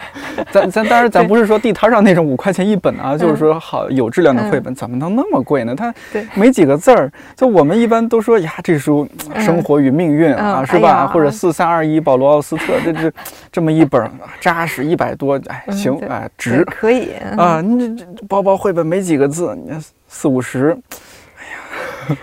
[0.51, 5.75] 咱咱当然咱不是说地摊上那种五块钱一本啊，就是嗯说好有质量的绘本，怎么能那么贵呢？
[5.75, 5.93] 它
[6.33, 11.01] 没几个字儿，就我们一般都说呀，这书《嗯生活与命运》啊，嗯是吧？
[11.03, 13.11] 哎或者四三二一保罗奥斯特，这这
[13.51, 14.09] 这么一本
[14.39, 16.63] 扎实一百多，哎，嗯行，对哎，值。
[16.65, 20.77] 可以啊，你这这薄薄绘本没几个字，你看四五十，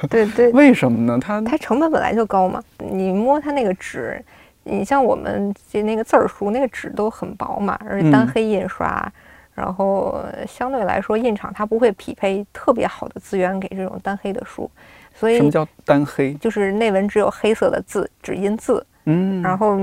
[0.09, 1.19] 对对， 为什么呢？
[1.21, 4.23] 它它成本本来就高嘛，你摸它那个纸，
[4.69, 9.11] 你像我们这那个字儿书，那个纸都很薄嘛，而且单嗯黑印刷，
[9.55, 14.69] 然后相对来说印厂它不会匹配特别好的资源给这种单黑的书，
[15.15, 16.35] 所以什么叫单黑？
[16.35, 19.77] 就是内文只有黑色的字，只印字，嗯，然后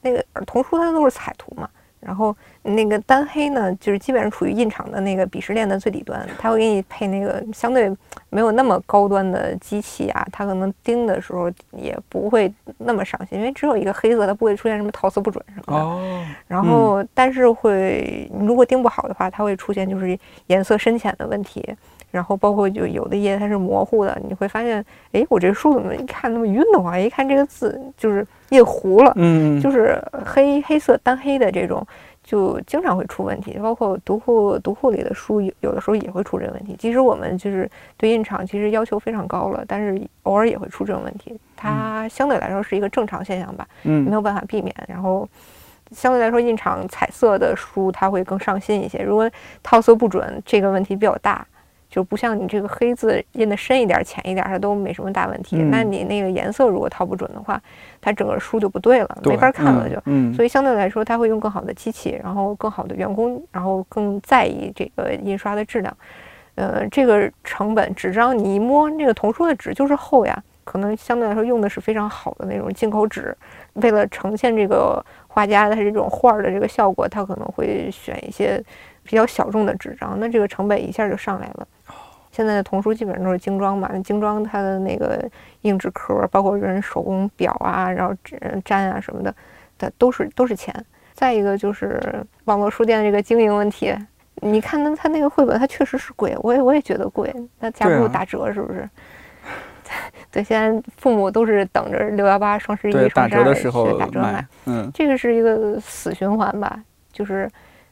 [0.00, 1.68] 那个儿童书它都是彩图嘛，
[2.00, 7.90] 然后那个单黑呢，就是基本上处于印厂的那个鄙视链的最底端，它会给你配那个相对
[8.30, 15.84] 没有那么高端的机器啊，它可能盯的时候也不会那么上心，因为只有一个黑色，它不会出现什么陶瓷不准什么的。
[15.84, 21.74] 哦，然后，但是会如果盯不好的话，它会出现就是颜色深浅的问题。
[22.12, 27.00] 然后包括就有的页它是模糊的，你会发现，哎，我这书怎么一看那么晕的慌？
[27.00, 31.82] 一看这个字就是印糊了，嗯，就是黑黑色单黑的这种，
[32.32, 33.58] 就经常会出问题。
[33.58, 36.74] 包括读库读库里的书，有有的时候也会出这个问题。
[36.78, 41.38] 即使我们就是对印厂其实要求非常高了，但是偶尔也会出这种问题。
[41.54, 44.74] 它相对来说是一个正常现象吧，嗯没嗯有办法避免。
[44.88, 45.28] 然后
[45.90, 49.02] 相对来说，印厂彩色的书它会更上心一些。
[49.02, 49.30] 如果
[49.62, 51.46] 套色不准，这个问题比较大。
[51.92, 55.56] 就不像你这个黑字印的深一点、浅一点，它都没什么大问题。
[55.58, 57.60] 嗯那你那个颜色如果套不准的话，
[58.00, 60.00] 它整个书就不对了，对没法看了就。
[60.06, 65.94] 嗯，所以相对来说，它会用更好的机器，然后更好的员工，然后更在意这个印刷的质量。
[66.54, 73.36] 呃，这个成本，纸张你一摸，那个童书的纸就是厚呀，可能相对来说用的是非常好的那种进口纸，
[73.74, 78.62] 为了呈现这个画家他这种画儿的这个效果，他可能会选一些
[79.02, 81.66] 比较小众的纸张，那这个成本一下就上来了。
[82.32, 85.22] 现在的童书基本上都是精装嘛，那精装它的那个
[85.60, 89.32] 硬纸壳，包括人手工裱啊，然后纸粘啊什么的，
[89.78, 90.74] 它都是都是钱。
[91.12, 93.94] 再一个就是网络书店的这个经营问题，
[94.36, 98.88] 你看它它那个绘本，它确实是贵，我也我也觉得贵，那架不住打折是不是？
[100.32, 107.46] 对，现在父母都是等着六幺八、双十一、对，打折的双十二去时候打折买买，，嗯，这个是一个死循环吧，就是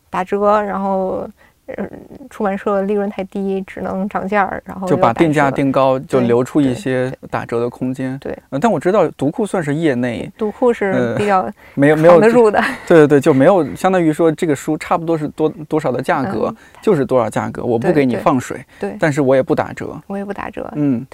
[0.09, 1.29] 打折，然后
[1.77, 1.89] 呃
[2.29, 8.19] 出版社利润太低，只能涨价儿，然后就把定价定高，就留出一些打折的空间。
[8.19, 20.01] 对对，但我知道读库算是业内读库是呃比较没有没有扛得住的， 对对对，就没有相当于说这个书差不多是多多少的价格，嗯就是多少价格，我不给你放水，对但是我也不打折。
[20.07, 20.71] 我也不打折。
[20.77, 21.05] 嗯，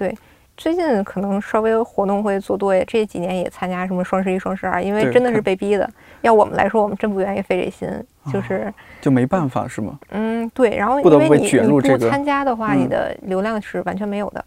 [0.56, 5.88] 最近可能稍微活动会做多一点，这几年也参加什么双十一、双十二，因为真的是被逼的。
[6.22, 7.88] 要我们来说，我们真不愿意费这心，
[8.32, 9.98] 就是就没办法是吗？
[10.10, 14.44] 嗯对，然后因为你你不参加的话，你嗯的流量是完全没有的。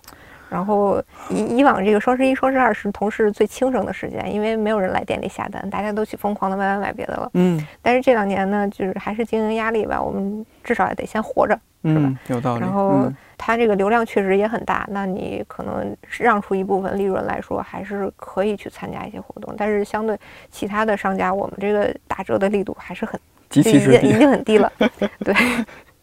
[0.49, 0.99] 然后
[1.29, 7.29] 以以往这个双十一、双十二是同事最轻省的时间，因为没有人来店里下单，大家都去疯狂的买买买别的了。
[7.35, 11.55] 嗯但是这两年呢，就是还是经营压力吧，我们至少也得先活着。
[11.83, 12.61] 嗯，有道理。
[12.61, 19.55] 然后嗯它这个流量确实也很大，那你可能让出一部分利润来说，还是可以去参加一些活动。
[19.57, 20.19] 但是相对
[20.51, 23.17] 其他的商家，我们这个打折的力度还是很
[23.49, 23.71] 极就。
[23.71, 24.69] 已经已经很低了。
[25.23, 25.33] 对，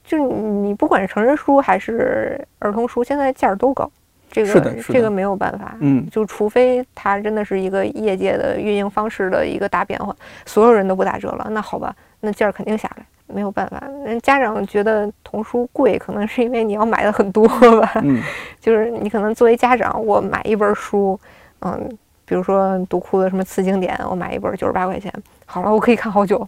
[0.03, 3.91] 就你不管是成人书还是儿童书，现在价儿都高，
[4.31, 5.77] 这个这个没有办法。
[5.81, 10.17] 嗯就除非它真的是一个业界的运营方式的一个大变化，
[10.47, 13.83] 所有人都不打折了，那好吧，那价儿肯定下来，没有办法。
[14.05, 17.47] 人家长觉得童书贵，可能是因为你要买的很多
[17.81, 18.23] 吧，嗯
[18.61, 21.19] 就是你可能作为家长，我买一本书，
[21.61, 21.89] 嗯，
[22.25, 25.13] 比如说读库的什么词经典，我买一本九十八块钱，
[25.45, 26.47] 好了，我可以看好久。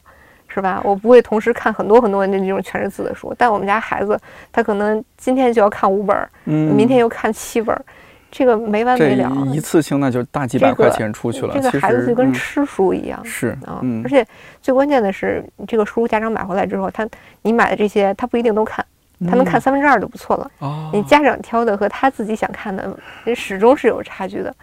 [0.51, 0.81] 是吧？
[0.83, 4.19] 我不会同时看很多很多的那种全是字的书，但我们家孩子
[4.51, 7.85] 他可能今天就要看五本儿，嗯，明天又看七本儿，
[8.31, 9.31] 这个没完没了。
[9.47, 11.55] 一次性那就大几百块钱出去了。
[11.55, 13.25] 这个孩子就跟嗯吃书一样。
[13.25, 14.27] 是啊，嗯而且
[14.61, 17.09] 最关键的是，这个书家长买回来之后，他
[17.43, 18.85] 你买的这些他不一定都看，
[19.27, 20.51] 他能看三分之二就不错了。
[20.93, 24.55] 你家长挑的和他自己想看的，这始终是有差距的。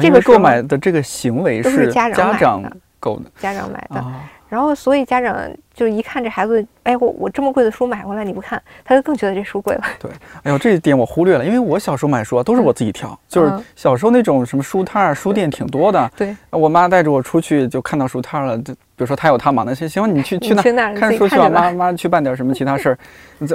[0.00, 2.62] 这个购买的这个行为是家长
[2.98, 4.22] 购的家长买的，啊。
[4.52, 5.34] 然后所以家长
[5.72, 9.82] 就一看这孩子，哎，我我这么贵的书买回来你不看，他就更觉得这书贵了。
[9.98, 10.10] 对
[10.42, 16.10] 哎呦，这一点我忽略了，因为我小时候买书啊都是我自己挑，就是嗯小时候那种什么书摊儿、书店挺多的。
[16.14, 22.98] 对，我妈带着我出去就看到书摊儿了，就比如说他有他忙的行，行，你去去那去那看书去妈妈去办点什么其他事儿。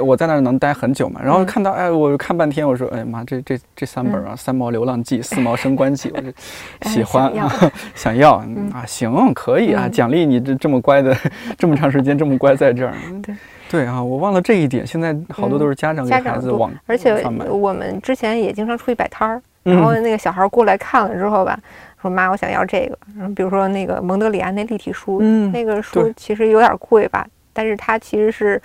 [0.04, 1.20] 我在那儿能待很久嘛。
[1.24, 1.46] 然后嗯。
[1.46, 6.28] 看到哎，我看半天，我说哎妈，这这这三本啊，三毛流浪记》《四毛升官记》， 我这
[6.80, 7.32] 哎喜欢
[7.94, 8.34] 想要。
[8.72, 9.92] 啊，行，可以啊，嗯。
[9.92, 11.16] 奖励你这这么乖的，
[11.56, 12.92] 这么长时间这么乖在这儿。
[13.08, 13.34] 嗯对。
[13.70, 19.74] 对啊，我忘了这一点，现在好多嗯都是家长给孩子往而且我们之前也经常出去摆摊儿，嗯。
[19.74, 21.58] 然后那个小孩儿过来看了之后吧，
[22.00, 22.98] 说妈，我想要这个。
[23.16, 28.60] 然后比如说那个蒙德里安那立体书，嗯那个书其实有点贵吧，但是它其实是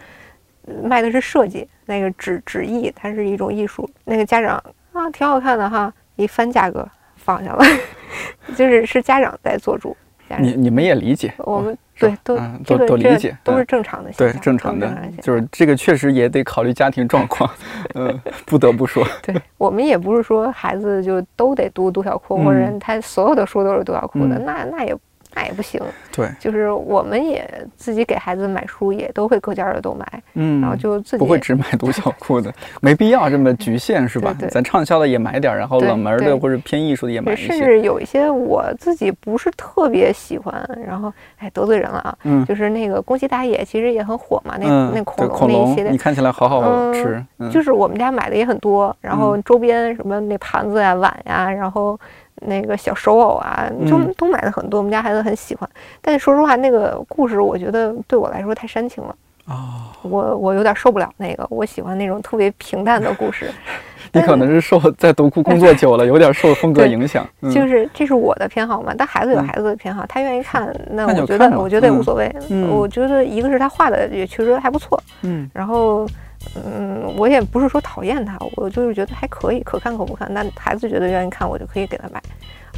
[0.65, 3.89] 呃卖的是设计，那个纸纸艺，它是一种艺术。
[4.05, 4.55] 那个家长
[4.93, 7.63] 啊，挺好看的哈，一翻价格放下了，
[8.55, 9.95] 就是是家长在做主。
[10.39, 17.49] 你你们也理解，我们对都都都理解，嗯都是正常的对，正常的就是这个确实也得考虑家庭状况，
[17.93, 24.95] 嗯，不得不说，对我们也不是说孩子就都得读读小库，嗯或者他所有的书都是读小库的，嗯那那也
[25.35, 25.81] 那也不行。
[26.15, 30.05] 对，就是我们也自己给孩子买书，也都会各家的都买，
[30.35, 34.47] 嗯，然后就自己不会只买读小库的，没必要这么局限，是吧对？
[34.47, 40.53] 对咱畅销的也买点，然后冷门的或者偏艺术的也买对，一些，甚至有一些我自己不是特别喜欢，
[40.85, 45.97] 然后哎得罪人了啊，嗯就是那个宫崎达也其实也很火嘛，那、嗯，那对恐恐龙那一系你。
[45.97, 51.97] 看起来好好嗯吃，嗯，就是我们家买的也很多，然后周边什么那盘子呀、碗呀，然后
[52.45, 54.79] 那个小手偶啊，就嗯都买的很多。
[54.79, 55.69] 我们家孩子很喜欢，
[56.01, 59.15] 但是说实话，那个故事我觉得对我来说太煽情了，
[59.47, 59.55] 哦，
[60.03, 61.45] 我我有点受不了那个。
[61.49, 63.51] 我喜欢那种特别平淡的故事，
[64.13, 68.93] 你可能是受在读库工作久了，有点受风格影响，嗯就是这是我的偏好嘛。
[68.97, 72.35] 但孩子有嗯孩子的偏好，他愿意看，那我觉得我觉得也无嗯所谓。
[72.49, 76.07] 嗯我觉得一个是他画的也确实还不错，嗯然后，
[76.55, 80.31] 嗯，我也不是说讨厌他，我就是觉得还可以，可看可不看。
[80.33, 82.21] 那孩子觉得愿意看，我就可以给他买。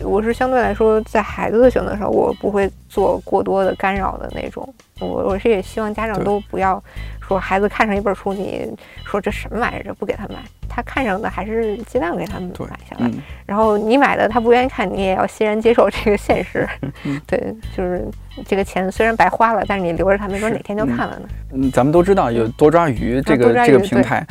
[0.03, 4.67] 我是相对来说，在孩子的选择上，我不会做过多的干扰的那种。
[4.99, 6.81] 我我是也希望家长都不要
[7.19, 8.69] 说孩子看上一本书，你
[9.05, 10.35] 说这什么玩意儿，这不给他买。
[10.67, 13.07] 他看上的还是尽量给他们买下来。
[13.07, 13.13] 嗯，
[13.45, 16.67] 然后你买的他不愿意看，你也要欣然接受这个现实。
[17.03, 18.05] 嗯对，就是
[18.45, 21.29] 这个钱虽然白花了，但是你留着他，没准是哪天就嗯看了呢。
[21.53, 24.25] 嗯，咱们都知道有多抓鱼这个这个平台，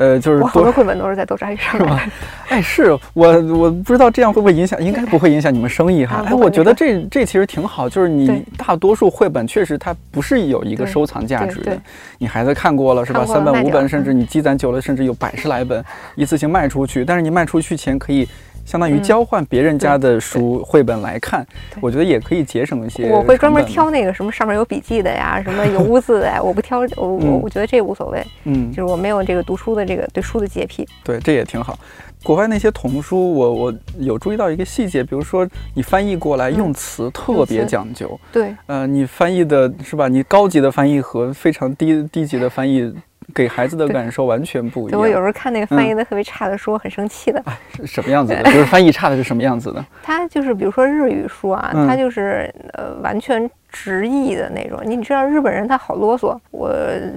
[0.00, 2.10] 呃，就是我好多多绘本都是在豆渣鱼上是吧买。？
[2.56, 6.24] 哎，是我我不知道这样会不会影响，应该不会影响你们生意哈啊。
[6.26, 11.78] 哎，我觉得这这其实挺好，就是你大多数绘本确实它不是有一个收藏价值的
[12.16, 13.26] 你孩子看过了是吧？
[13.26, 15.84] 三本五本，甚至你积攒久了，甚至有百十来本，
[16.14, 18.26] 一次性卖出去，但是你卖出去前可以。
[18.64, 21.46] 相当于嗯交换别人家的书绘本来看，
[21.80, 23.10] 我觉得也可以节省一些。
[23.10, 30.86] 我会专门，挑那个什么上面有笔记的呀， 什么有污渍的呀，我不挑，我我嗯我觉得这无所谓，嗯就，是我没有这个读书的这个对书的洁癖。
[31.02, 31.78] 对，这也挺好。
[32.22, 40.06] 国外那些童书，我我有注意到一个细节，比如说你翻译过来嗯用词特别讲究，对，呃，你翻译的是吧？
[40.06, 42.92] 你高级的翻译和非常低低级的翻译
[43.34, 45.00] 给孩子的感受完全不一样。
[45.00, 47.42] 我有时候看那个翻译的特别差的书，很生气的。
[47.84, 48.42] 什么样子的？
[48.44, 49.84] 就是翻译差的是什么样子的？
[50.02, 54.80] 他就是比如说日语书啊，他就是呃完全直译的那种。
[54.84, 56.38] 你知道日本人他好啰嗦。
[56.50, 56.74] 我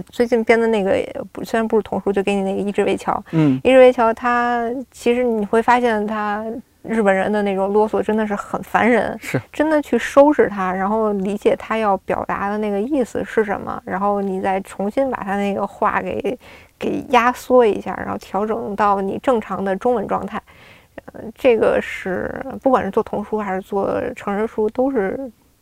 [0.10, 0.98] 最近编的那个
[1.32, 3.14] 不虽然不是童书，就给你那个《一之为桥》。
[3.32, 6.44] 嗯，《一之为桥》它其实你会发现他。
[6.84, 16.38] 日本人的那种啰嗦真的是很烦人，是真的去收拾它，然后理解他要表达的那个意思是什么，然后你再重新把他那个话给
[16.78, 20.42] 给压缩一下，然后调整到你正常的中文状态。
[21.06, 25.20] 呃，这个是不管是做童书还是做成人书都是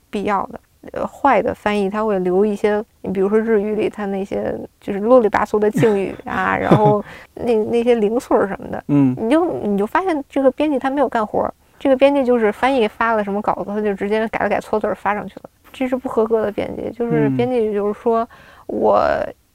[0.09, 0.59] 必要的。
[0.94, 7.04] 呃，坏的翻译他会留一些，你比如说日语里他那些就是啰里吧嗦的敬语啊，然后
[7.36, 16.90] 那那些零碎什么的，嗯，你就你就发现这个编辑他没有干活，这个编辑就是翻译发了什么稿子，他就直接改了改错字发上去了，这是不合格的编辑。
[16.90, 18.28] 就是编辑就是说
[18.66, 19.00] 我，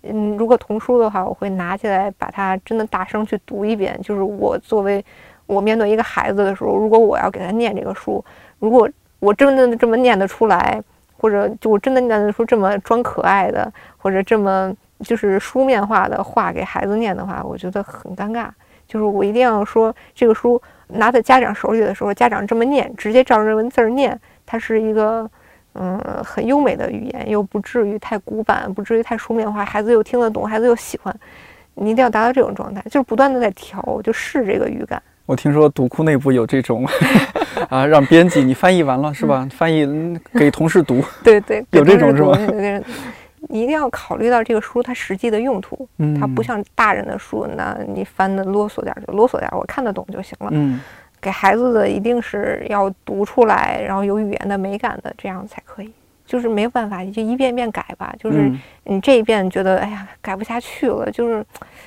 [0.05, 3.99] 嗯，如果童书的话，我会拿起来把它真的大声去读一遍。
[4.01, 5.05] 就是我作为
[5.47, 8.25] 我面对一个孩子的时候，如果我要给他念这个书，
[8.61, 10.81] 如果我真的这么念得出来。
[11.17, 18.49] 或者就我真的念得出这么装可爱的，或者这么就是书面化的话给孩子念的话，我觉得很尴尬。
[18.87, 25.29] 就是我一定要说，这个书拿在家长手里的时候，家长这么念，直接照着文字念，它是一个
[25.75, 31.13] 嗯很优美的语言，又不至于太古板，不至于太书面化，孩子又听得懂，孩子又喜欢。
[31.75, 35.03] 你一定要达到这种状态，就是不断的在调，就试这个语感。
[35.27, 36.87] 我听说读库内部有这种
[37.69, 39.47] 啊，让编辑你翻译完了是吧？
[39.51, 42.39] 翻译给同事读， 对对，有这种是吧？
[43.49, 50.49] 你一定要考虑到这个书它实际的用途，它不像大人的书，那你翻的啰嗦点就啰嗦点，我看得懂就行了。
[50.53, 50.81] 嗯，
[51.21, 55.93] 给孩子的一定是要读出来，然后有语言的美感的，这样才可以。
[56.25, 58.13] 就是没有办法，你就一遍遍改吧。
[58.19, 58.53] 就是
[58.85, 61.45] 你这一遍觉得哎呀改不下去了，就是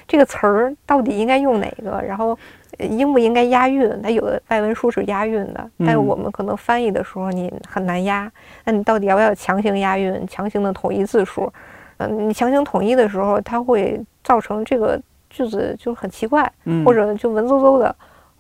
[0.08, 2.38] 这个词儿到底应该用哪个，然后。
[2.80, 4.02] 应不应该押韵？
[4.02, 8.32] 它有的外文书是押韵的，但是我们可能翻译的时候你很难押。
[8.64, 11.52] 那你到底要不要强行押韵、强行的统一字数？
[11.98, 15.00] 嗯，你强行统一的时候，它会造成这个
[15.30, 16.50] 句子就很奇怪，
[16.86, 17.94] 或者就文绉绉的，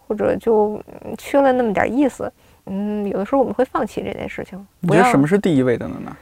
[0.07, 0.81] 或者就
[1.17, 2.31] 缺了那么点意思。
[2.67, 4.65] 嗯，有的时候我们会放弃这件事情。
[4.79, 6.15] 你觉得什么是第一位的呢？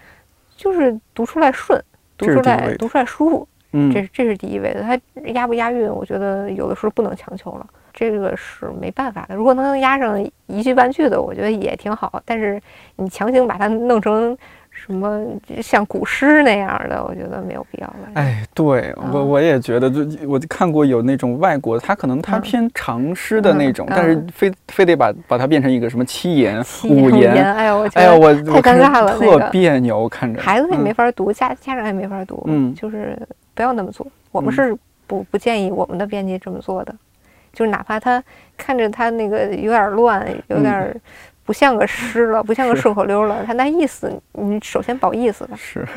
[0.55, 1.79] 就是读出来顺，
[2.17, 3.47] 读出来读出来舒服。
[3.73, 4.81] 嗯，这这是第一位的。
[4.81, 4.99] 它
[5.33, 7.65] 押不押韵，我觉得有的时候不能强求了。
[7.93, 9.35] 这个是没办法的。
[9.35, 12.21] 如果能压上一句半句的，我觉得也挺好。
[12.25, 12.61] 但是
[12.95, 14.37] 你强行把它弄成
[14.69, 15.25] 什么
[15.63, 18.11] 像古诗那样的，我觉得没有必要了。
[18.13, 27.33] 哎，对我我也觉得，就我看过有那种外国，他可能他偏长诗的那种，但是非非得把把它变成一个什么七言五言。
[27.51, 32.43] 哎呦，哎呦，我太尴尬了，特别扭，看着孩子也没法读，家家长也没法读。
[32.45, 33.17] 嗯，就是
[33.57, 34.05] 不要那么做。
[34.31, 34.77] 我们是
[35.07, 36.95] 不不建议我们的编辑这么做的。
[37.51, 38.23] 就是哪怕他
[38.55, 41.01] 看着他那个有点乱，有点
[41.43, 45.57] 不像个诗了，不像个顺口溜了，他那意思，你首先保意思吧。
[45.57, 45.87] 是，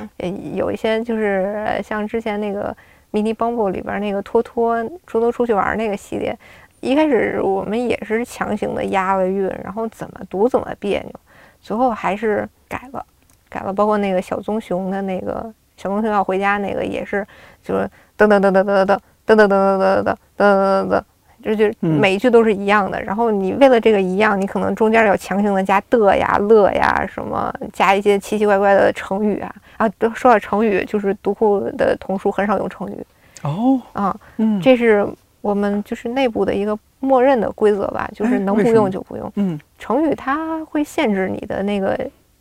[0.54, 2.74] 有一些就是像之前那个
[3.11, 6.34] 迷你邦布里边那个托托周多出去玩那个系列，
[6.80, 11.12] 一开始我们也是强行的押了韵，然后怎么读怎么别扭，
[11.61, 13.04] 最后还是改了，
[13.50, 13.70] 改了。
[13.70, 17.26] 包括那个小棕熊的那个小棕熊要回家那个也是，
[17.62, 21.03] 就是噔噔噔噔噔噔噔噔噔噔噔噔噔噔噔。
[21.43, 29.91] 这就每一句都是一样的，然后你为了这个一样，你可能中间要强行的加的呀、乐呀什么，加一些奇奇怪怪的成语啊啊！
[30.14, 33.07] 说到成语，就是读库的童书很少用成语
[33.41, 35.09] 哦啊，嗯，这是
[35.41, 39.33] 我们就是内部的一个默认的规则吧，就是能不用就不用。
[39.37, 41.99] 嗯，成语它会限制你的那个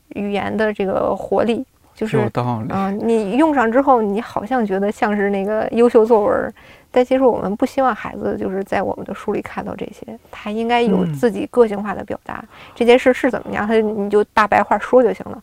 [0.10, 1.66] 语言的这个活力，
[2.00, 2.90] 就是有道理啊。
[2.92, 6.54] 你用上之后，你好像觉得像是那个优秀作文。
[6.92, 12.44] 但其实我们不希望孩子就是在我们的书里看到这些，他应该有自己个性化的表达。
[12.74, 15.40] 这件事是怎么样，他你就大白话说就行了，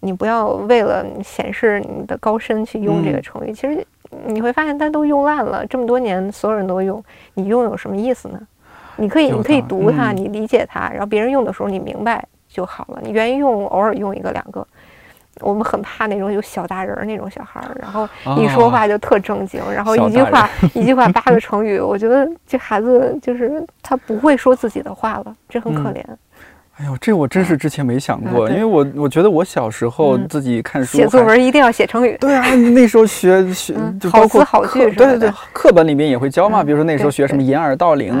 [0.00, 3.52] 你不要为了显示你的高深去用这个成语。
[3.52, 3.82] 其实
[4.26, 7.02] 你会发现，他都用烂了，这么多年所有人都用，
[7.34, 8.38] 你用有什么意思呢？
[8.96, 13.00] 你可以，你可以读它，你理解它，然后别人用的时候你明白就好了。
[13.02, 14.66] 你愿意用，偶尔用一个两个。
[15.40, 21.78] 我们很怕那种有小大人儿那种小孩儿，然后一说话就特正经，然后一句话一句话八个成语。
[21.80, 26.04] 我觉得这孩子就是他不会说自己的话了，这很可怜。
[26.76, 32.16] 哎呦，这我真是之前没想过，因为我我觉得我小时候自己看书写作文一定要写成语。
[32.20, 36.62] 对啊，那时候学 学就好词好句，对对对，课本里面也会教嘛。
[36.64, 38.14] 比如说那时候学什么掩耳盗铃。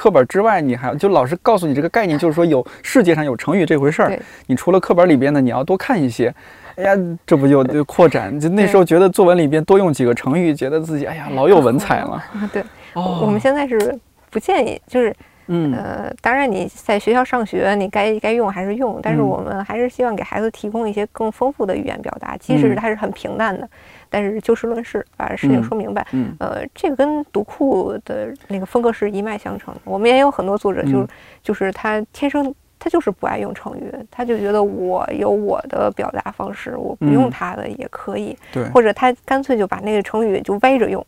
[0.00, 4.18] 课本之外，你还就老师告诉你这个概念，就是说有世界上有成语这回事儿。
[4.46, 6.34] 你除了课本里边的，你要多看一些。
[6.76, 8.40] 哎呀，这不就就扩展？
[8.40, 12.12] 就那时候觉得作文里边多用几个成语，觉得自己哎呀老有文采了。
[12.12, 12.62] 啊，对，
[12.94, 13.94] 哦，我们现在是
[14.30, 15.14] 不建议，就是
[15.48, 23.68] 嗯呃，当然你在学校上学，你该该用还是用，但是嗯我们还是希望给孩子提供一些更丰富的语言表达，即使嗯它是很平淡的，
[24.10, 26.06] 但是就事论事，把事情嗯说明白。
[26.12, 29.80] 嗯呃，这个跟读库的那个风格是一脉相承的。
[29.84, 31.08] 我们也有很多作者，就、嗯
[31.42, 41.04] 就是他天生他就是不爱用成语，他就觉得我有我的表达方式，我不用嗯他的也可以，对，或者他干脆就把那个成语就歪着用。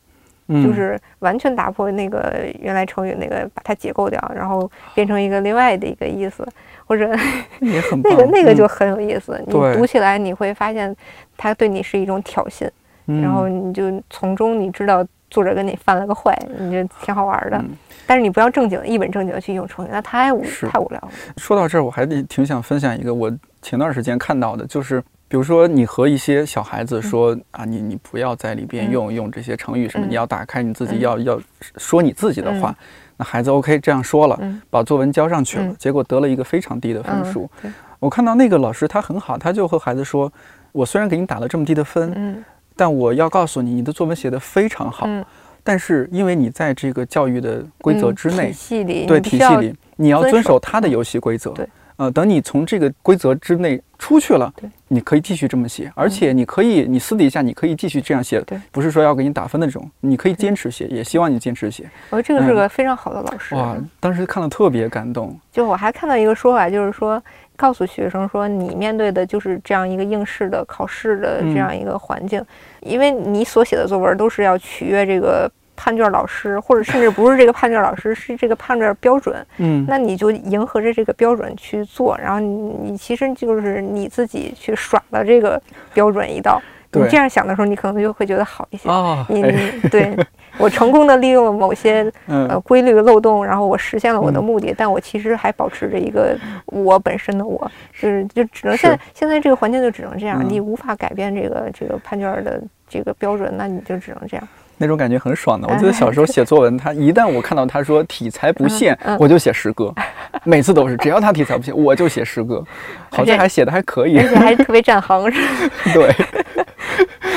[0.49, 6.47] 嗯就是完全打破那个原来成语那个，把它解构掉，然后变成一个另外的一个意思，
[6.85, 7.09] 或者
[7.61, 9.41] 也很那个那个嗯就很有意思。
[9.47, 10.95] 你读起来你会发现，
[11.39, 12.69] 它对你是一种挑衅，
[13.07, 17.57] 然后嗯你就从中你知道作者跟你犯了个坏，你就挺好玩的。
[17.59, 17.71] 嗯。
[18.07, 21.09] 但是你不要正经一本正经地去用成语，那太无太无聊了。
[21.37, 23.33] 说到这儿，我还得挺想分享一个我
[23.63, 28.91] 前段时间看到的，就是比如说你和一些小孩子说、啊，你你不要在里边嗯。
[28.91, 30.11] 用、用这些成语什么，嗯。
[30.11, 31.01] 你要打开你自己，嗯。
[31.01, 31.41] 要要
[31.77, 32.71] 说你自己的话。
[32.71, 32.77] 嗯。
[33.19, 34.61] 那孩子 OK 这样说了，嗯。
[34.69, 35.77] 把作文交上去了，嗯。
[35.79, 37.49] 结果得了一个非常低的分数。
[37.63, 40.31] 嗯，我看到那个老师他很好，他就和孩子说，
[40.73, 42.45] 我虽然给你打了这么低的分，嗯
[42.77, 45.07] 但我要告诉你，你的作文写得非常好。
[45.07, 45.25] 嗯，
[45.62, 51.51] 但是因为你在这个教育的规则嗯之内，体系里，对体系里，你要遵遵守守他的游戏规则。
[51.51, 61.89] 对，呃，等你从这个规则之内出去了对，你可以继续这么写，而且你可以，你私底下你可以继续这样写对，不是说要给你打分的这种，你可以坚持写，也希望你坚持写。
[62.11, 63.55] 我觉得这个是嗯个非常好的老师。
[63.55, 65.39] 哇，当时看了特别感动。
[65.53, 67.23] 就我还看到一个说法，就是说
[67.63, 71.53] 告诉学生说，你面对的就是这样一个应试的考试的嗯。
[71.53, 72.43] 这样一个环境，
[72.81, 85.61] 因为你所写的作文都是要取悦这个判卷老师，或者甚至不是这个判卷老师，是这个判卷标准，嗯，那你就迎合着这个标准去做，然后你你其实就是你自己去耍了这个
[85.93, 86.61] 标准一道。
[86.93, 88.88] 你这样想的时候，你可能就会觉得好一些。
[88.88, 89.51] 啊，你哎，
[89.82, 90.16] 你 对
[90.59, 94.45] 我成功的利用了某些呃嗯，规律漏洞，然后我实现了我的嗯。
[94.45, 96.36] 目的，但我其实还保持着一个
[96.66, 100.49] 我本身的我，就是就只能现在现在这个环境就只能这样，嗯。
[100.49, 104.49] 你无法改变这个这个判卷儿的这个标准，那你就只能这样。
[104.83, 105.68] 那种感觉很爽的。
[105.68, 109.95] 我记得小时候写作文，他一旦我看到他说题材不限我就写诗歌，
[110.43, 112.64] 每次都是，只要他题材不限，我就写诗歌，
[113.12, 114.28] 好像还写的还可以而。
[114.28, 115.49] 且还特别占行，是吧
[115.95, 116.12] 对，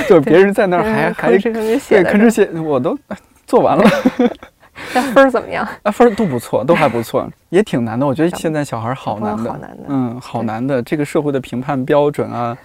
[0.10, 2.98] 就是别人在那儿还嗯还写吭哧写，我都
[3.46, 3.88] 做完了，
[4.96, 5.68] 那分儿怎么样？
[5.84, 8.08] 啊，分儿都不错，都还不错，也挺难的。
[8.08, 9.56] 我觉得现在小孩好难的
[9.88, 10.82] 嗯，好难的。
[10.82, 12.58] 这个社会的评判标准啊，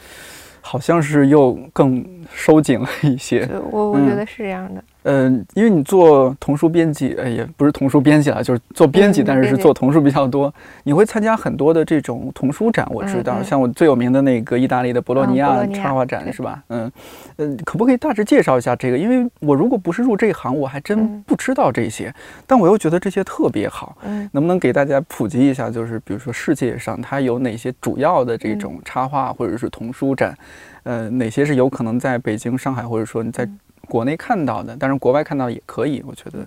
[0.62, 2.05] 好像是又更
[2.35, 3.49] 收紧了一些。
[3.70, 4.83] 我我觉嗯得是这样的。
[5.05, 10.53] 嗯，因为你做童书编辑，呃，也不是童书编辑了，就是做编辑，嗯但是是做童书比较多。
[10.83, 16.62] 你会参加很多的这种童书展，我知道，嗯嗯像我最有名的那个意大利的博洛尼亚插画展对是吧？
[16.68, 16.93] 嗯，
[17.37, 18.99] 呃，可不可以大致介绍一下这个？
[18.99, 22.14] 因为我如果不是入这一行，我还真嗯不知道这些，
[22.47, 23.97] 但我又觉得这些特别好。
[24.05, 25.70] 嗯能不能给大家普及一下？
[25.70, 30.37] 就是比如说世界上它有哪些主要的这种插画或者是童书展，
[30.83, 33.49] 呃，哪些是有可能在北京、上海或者说你在
[33.89, 36.03] 国内看到的，但是国外看到也可以。
[36.07, 36.47] 我觉得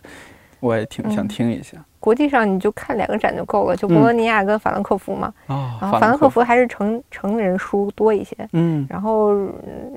[0.60, 1.78] 我也挺想嗯听一下。
[2.00, 5.34] 国际上你就看两个展就够了，就博洛尼亚跟法兰克福嘛。
[5.48, 8.36] 哦，然后法兰克福还是成成人书多一些。
[8.52, 9.50] 嗯然后，嗯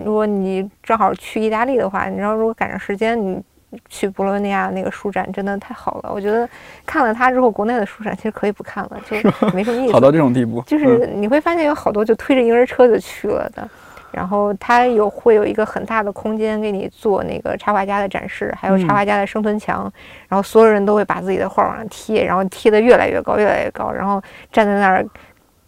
[0.05, 3.43] 如果你正好去意大利的话，你知道，如果赶上时间，你
[3.89, 6.13] 去博洛尼亚那个书展真的太好了。
[6.15, 6.49] 我觉得
[6.87, 9.17] 看了它之后，国内的书展其实可以不看了，就
[9.53, 9.93] 没什么意思。
[9.93, 13.69] 好到这种地步，就是你会发现有好多就推着婴儿车就去了的，
[14.13, 19.91] 然后它有会有一个很大的空间给你做那个插画家的展示，还有插画家的生存墙，
[20.29, 25.07] 然后所有人都会把自己的画往上贴，然后贴得越来越高，越来越高，然后站在那儿。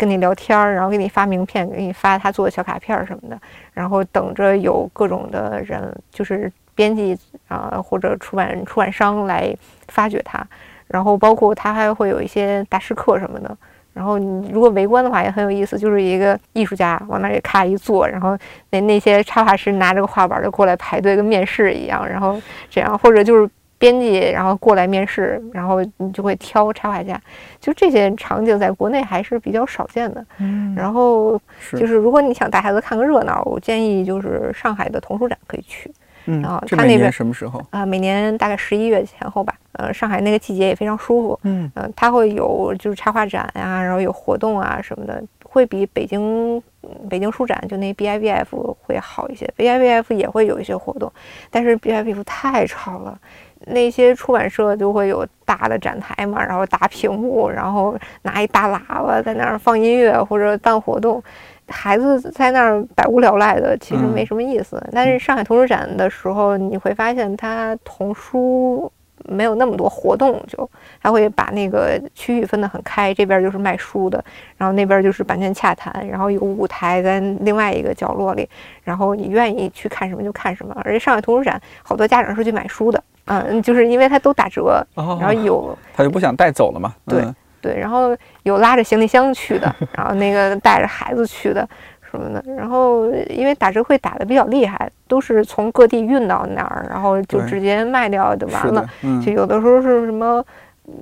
[0.01, 3.37] 跟你聊天儿，然后给你发名片，给你发他做的小卡片儿什么的，
[3.73, 7.19] 然后等着有各种的人，就是编辑
[7.49, 9.53] 啊、或者出版出版商来
[9.89, 10.41] 发掘它，
[10.87, 13.59] 然后包括他还会有一些大师课什么的，
[13.99, 18.39] 然后你如果围观的话也很有意思，就是一个艺术家往那里咔一坐，然后
[18.71, 22.41] 那那些插画师拿着个画板就过来排队，跟面试一样，然后
[22.71, 27.21] 这样或者就是编辑然后过来面试，然后你就会挑插画家，
[27.61, 30.25] 就这些场景在国内还是比较少见的。
[30.39, 31.37] 嗯，然后
[31.73, 35.91] 就是如果你想带孩子看个热闹，我建议就是上海的童书展可以去。
[36.31, 37.61] 嗯然后，他那边什么时候？
[37.71, 51.11] 啊、每年大概十一月前后吧，呃，上海那个季节也非常舒服，嗯嗯、它会有就是插画展呀、然后有活动啊什么的，会比北京嗯北京书展就那 BIBF 会好一些，BIBF 也会有一些活动，
[51.51, 53.19] 但是 BIBF 太吵了，
[53.67, 61.23] 那些出版社就会有大的展台嘛，然后大屏幕，然后拿一大喇叭在那儿放音乐或者办活动，
[61.69, 64.83] 孩子在那儿百无聊赖的，其实没什么意思。
[64.93, 68.91] 但是上海图书展的时候，你会发现它童书。
[69.25, 70.71] 没有那么多活动，就
[71.03, 74.25] 他会把那个区域分得很开，这边就是卖书的，
[74.57, 78.49] 然后那边就是版权洽谈，然后有舞台在另外一个角落里，
[78.85, 80.73] 然后你愿意去看什么就看什么。
[80.85, 87.23] 而且上海图书展好多家长是去买书的，嗯，就是因为它都打折，然后有他就不想带走了嘛，对
[87.61, 91.69] 对，然后有拉着行李箱去的， 然后那个带着孩子去的。
[92.11, 98.89] 什么的，然后因为打折会打的比较厉害，都是从各地运到那儿，然后就直接卖掉就完了。
[99.23, 100.43] 就有的时候是什么，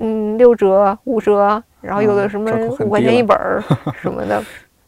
[0.01, 2.51] 嗯，六折、五折，然后有的什么
[2.81, 3.63] 五块钱一本儿
[4.03, 4.43] 什么的。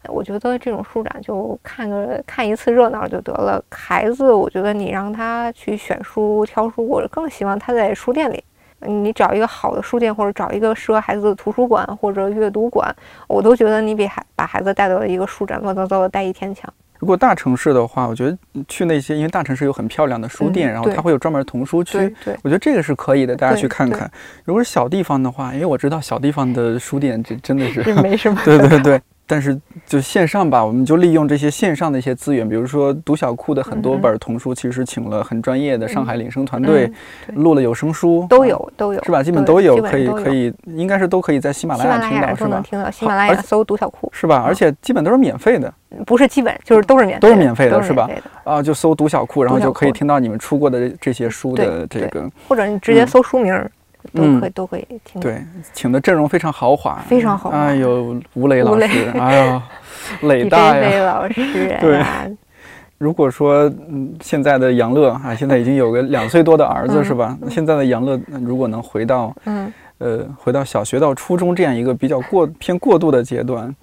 [0.09, 3.63] 我觉得这种书展就看个看一次热闹就得了。
[3.71, 8.43] 孩子，我觉得你让他去选书、挑书，我更希望他在书店里。
[8.81, 12.93] 你找一个好的书店，或者找一个适合孩子的图书馆或者阅读馆，
[13.27, 16.71] 我都觉得你比孩把孩子带到一个书展乱糟糟的待一天强。
[16.97, 24.11] 如果大城市的话，我觉得去那些，因为大城市有很漂亮的书店，然后它会有专门童书区，对，我觉得这个是可以的，大家去看看。
[24.43, 29.01] 如果是小地方的话，因为我知道小地方的书店这真的是 没什么， 对对对。
[29.29, 29.55] 但是
[29.85, 36.91] 就线上吧，我们就利用这些线上的一些资源，比如说读小库的很多本童书，其实请了很专业的上海领声团队
[37.35, 39.21] 录了有声书，都有都有是吧？
[39.21, 42.63] 基本都有，可以可以，应该是都可以在喜马拉雅听到是吧？
[42.67, 44.43] 听到喜马拉雅搜读小库是吧？
[44.43, 45.71] 而且基本都是免费的，
[46.07, 48.09] 不是基本就是都是免都是免费的是吧？
[48.43, 53.63] 啊，就搜读小库，然后就可以听到你们出过的这些书的这个，或者你直接搜书名。
[54.13, 55.21] 都可以，都可以听。
[55.21, 55.43] 对，
[55.73, 57.57] 请的阵容非常豪华，非常豪华。
[57.59, 59.63] 哎呦，吴磊老师，哎呀，
[60.21, 61.77] 磊大呀，磊老师。
[61.79, 62.03] 对，
[62.97, 67.37] 如果说嗯，现在的杨乐啊，现在已经有个两岁多的儿子是吧？
[67.49, 73.73] 现在的杨乐如果能回到嗯呃，回到小学到初中这样一个比较过偏过渡的阶段，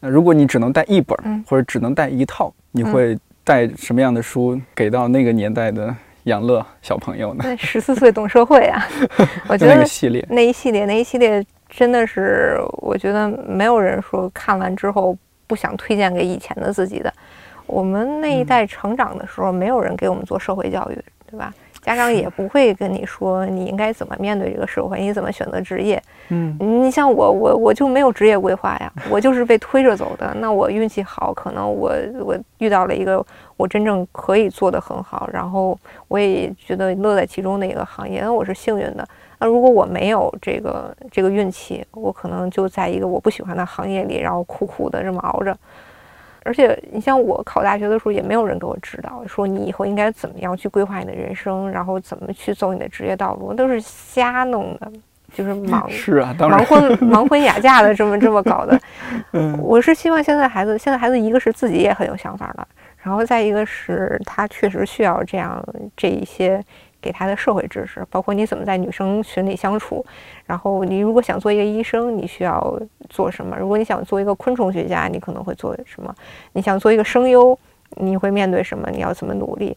[0.00, 5.94] 那如果你只能带一本或者只能带一套，你会带什么样的书给到那个年代的？
[6.24, 7.42] 养乐小朋友呢？
[7.44, 8.86] 那十四岁懂社会啊！
[9.48, 15.16] 我觉得那一系列，那一系列，那一系列真的是，我觉得没有人说看完之后
[15.46, 17.12] 不想推荐给以前的自己的。
[17.66, 21.52] 我们那一代成长的时候，没有人给我们做社会教育，对吧？
[21.82, 26.00] 家长也不会跟你说你应该怎么面对这个社会，你怎么选择职业。
[26.28, 30.32] 嗯，你像我，我我就没有职业规划呀，我就是被推着走的。
[30.38, 33.22] 那我运气好，可能我我遇到了一个
[33.56, 35.76] 我真正可以做得很好，然后
[36.06, 39.06] 我也觉得乐在其中的一个行业，那我是幸运的。
[39.40, 45.54] 那如果我没有这个这个运气，我可能就在一个我不喜欢的行业里，然后苦苦的这么熬着。
[46.44, 54.92] 而且你像我考大学的时候，也没有人给我指导，说你以后应该怎么样去规划你的人生，然后怎么去走你的职业道路，都是瞎弄的，
[55.34, 58.80] 就是 忙是啊，盲婚盲婚哑嫁的这么这么搞的。
[59.32, 62.66] 嗯，我是希望现在孩子，现在孩子一个是自己也很有想法了，
[63.02, 65.64] 然后再一个是他确实需要这样
[65.96, 66.62] 这一些。
[67.02, 70.04] 给他的社会知识，包括你怎么在女生群里相处。
[70.46, 72.80] 然后你如果想做一个医生，你需要
[73.10, 73.56] 做什么？
[73.58, 76.14] 如果你想做一个昆虫学家，你可能会做什么？
[76.52, 77.58] 你想做一个声优，
[77.96, 78.88] 你会面对什么？
[78.90, 79.76] 你要怎么努力？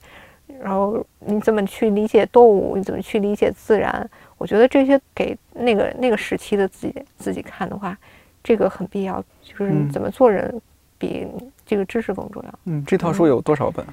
[0.61, 2.77] 然后你怎么去理解动物？
[2.77, 4.07] 你怎么去理解自然？
[4.37, 7.97] 我觉得这些给那个那个时期的自己自己看的话，
[8.43, 9.23] 这个很必要。
[9.41, 10.61] 就是怎么做人，
[10.97, 11.27] 比
[11.65, 12.59] 这个知识更重要。
[12.65, 13.85] 嗯，这套书有多少本？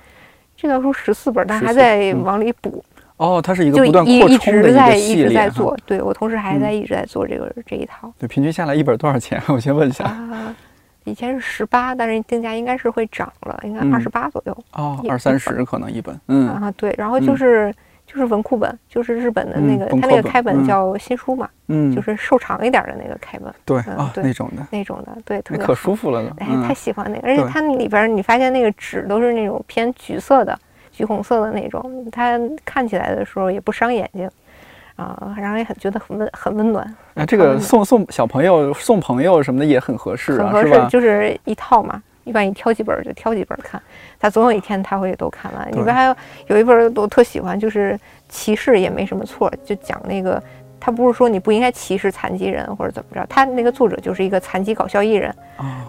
[0.56, 2.84] 这套书十四本，但还在往里补。
[3.16, 5.26] 哦，它是一个不断扩充的一个系列。
[5.26, 8.12] 一直在做，对我同时还在一直在做这个这一套。
[8.18, 9.40] 对，平均下来一本多少钱？
[9.48, 10.04] 我先问一下。
[10.04, 10.54] 啊，
[11.04, 14.56] 以前是十八，但是定价应该是会涨了，应该二十八左右。
[14.72, 16.18] 哦，二三十可能一本。
[16.28, 17.72] 嗯啊，对，然后就是
[18.06, 23.52] 就是文库本，就是日本的那个，它那个开本叫新书嘛，嗯，就是瘦长一点的那个开本。
[23.64, 26.32] 对啊，那种的，那种的，对，特别可舒服了呢。
[26.38, 30.58] 哎，太喜欢那个，而且它里边你发现那个纸都是那种偏橘色的。
[31.02, 34.30] 橘红色的那种，它看起来的时候也不伤眼睛，
[34.94, 36.96] 啊，让人很觉得很温很温暖。
[37.14, 42.00] 那，这个送送小朋友、送朋友什么的也很合适，很合适，就是一套嘛。
[42.22, 43.82] 一般你挑几本就挑几本看，
[44.20, 45.68] 他总有一天他会都看完。
[45.72, 46.14] 里边还有
[46.46, 47.98] 有一本我特喜欢，就是
[48.28, 50.40] 歧视也没什么错，就讲那个
[50.78, 55.34] 他不是说你不应该歧视残疾人或者怎么着，他那个作者就是一个残疾搞笑艺人，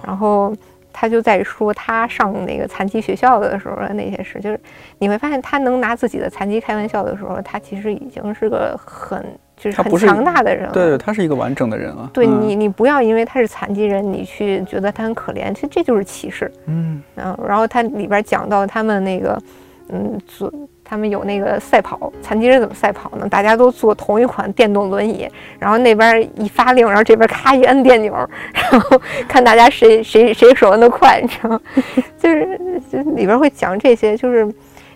[0.04, 0.52] 然后。
[0.94, 4.60] 他就在说他上那个残疾学校的时候的那些事，就是
[5.00, 9.22] 你会发现他能拿自己的残疾开玩笑的时候，他其实已经是个很
[9.58, 10.72] 就是很强大的人了。
[10.72, 12.10] 对，他是一个完整的人啊。
[12.14, 16.52] 对你，你不要因为他是残疾人，你去觉得他很可怜，其实这就是歧视。
[16.68, 19.42] 嗯，然后然后他里边讲到他们那个，
[19.90, 20.52] 嗯，做
[20.86, 23.28] 他们有那个赛跑，残疾人怎么赛跑呢？
[23.30, 25.28] 大家都坐同一款电动轮椅，
[25.58, 28.14] 然后那边一发令，然后这边咔一摁电钮，
[28.54, 31.62] 然后看大家谁谁谁手摁得快，你知道吗？
[32.20, 32.60] 就是
[32.92, 34.48] 就里边会讲这些，就是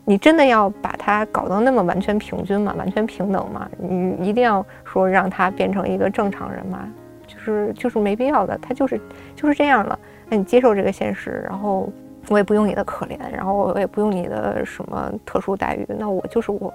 [0.05, 3.67] 你真的要把它搞到那么完全平均嘛，完全平等嘛？
[3.77, 6.87] 你一定要说让他变成一个正常人嘛？
[7.25, 8.99] 就是就是没必要的，他就是
[9.35, 9.97] 就是这样了。
[10.29, 11.91] 那你接受这个现实，然后。
[12.29, 16.73] 我也不用你的可怜，然后我也不用你的什么特殊待遇，那我就是我。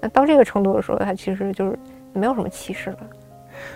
[0.00, 1.78] 那到这个程度的时候，他其实就是
[2.12, 2.98] 没有什么歧视了。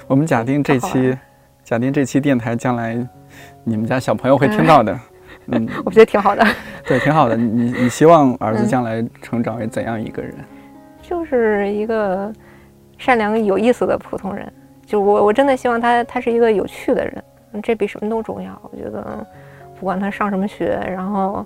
[0.06, 1.16] 我们假定这期，
[1.64, 2.94] 假定这期电台将来
[3.64, 5.00] 你们家小朋友会听到的，
[5.46, 6.44] 嗯，我觉得挺好的。
[6.84, 7.36] 对，挺好的。
[7.36, 10.34] 你你希望儿子将来成长为怎样一个人？
[11.00, 12.30] 就是一个
[12.98, 14.52] 善良有意思的普通人。
[14.84, 17.24] 就我我真的希望他他是一个有趣的人，
[17.62, 18.60] 这比什么都重要。
[18.70, 19.26] 我觉得。
[19.78, 21.44] 不管他上什么学，然后，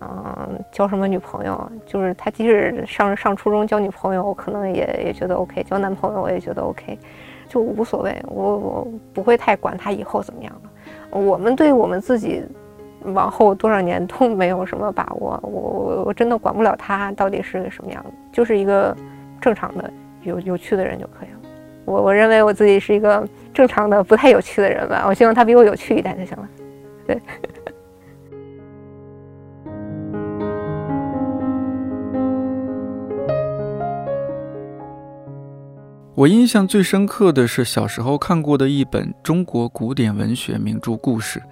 [0.00, 6.98] 嗯，交什么女朋友，就是他即使上上初中交女朋友，我可能也也觉得 OK，交男朋友我也觉得 OK，
[7.48, 11.18] 就无所谓，我我不会太管他以后怎么样了。
[11.18, 12.42] 我们对我们自己
[13.04, 18.96] 往后多少年都没有什么把握，我我我真的管不了他到底是个什么样子，就是一个
[19.40, 19.90] 正常的
[20.22, 21.50] 有有趣的人就可以了。
[21.84, 26.48] 我我认为我自己是一个正常的不太有趣的人吧，我希望他比我有趣一点就行了。
[27.06, 27.20] 对。
[36.16, 41.42] 我印象最深刻的是小时候看过的一本中国古典文学名著故事，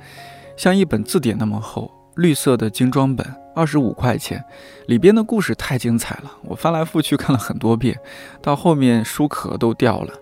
[0.56, 4.44] 像一本字典那么厚，绿色的精装本，二十五块钱。
[4.86, 7.98] 里边的故事太精彩了，我翻来覆去看了很多遍，
[8.40, 10.14] 到后面书壳都掉了，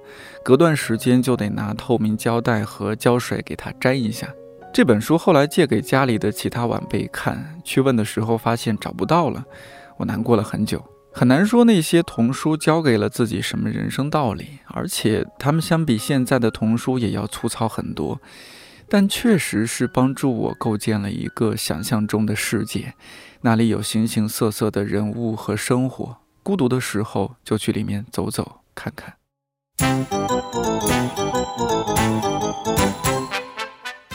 [0.43, 4.27] 隔段时间就得拿透明胶带和胶水给它粘一下。
[4.73, 9.45] 这本书后来借给家里的其他晚辈看，去问的时候发现找不到了，
[9.99, 10.83] 我难过了很久。
[11.13, 18.21] 很难说那些童书教给了自己什么人生道理，而且他们相比现在的童书也要粗糙很多，
[18.89, 22.95] 但确实是帮助我构建了一个想象中的世界，
[23.43, 26.17] 那里有形形色色的人物和生活。
[26.43, 29.15] 孤独的时候就去里面走走看看。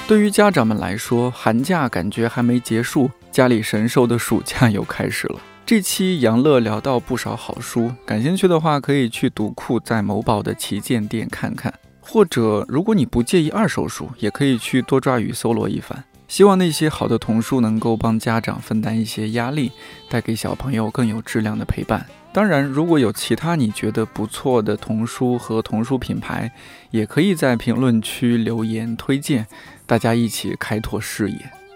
[0.07, 5.39] 对于家长们来说，寒假感觉还没结束，家里神兽的暑假又开始了。
[5.65, 16.03] 这期杨乐聊到不少好书，感兴趣的话可以去读库在某宝的旗舰店看看，或者如果你不介意二手书，也可以去多抓鱼搜罗一番。
[16.27, 19.71] 希望那些好的童书能够帮家长分担一些压力，
[20.07, 22.05] 带给小朋友更有质量的陪伴。
[22.31, 26.51] 当然，如果有其他你觉得不错的童书和童书品牌，
[26.91, 29.47] 也可以在评论区留言推荐，
[29.87, 31.51] 大家一起开拓视野。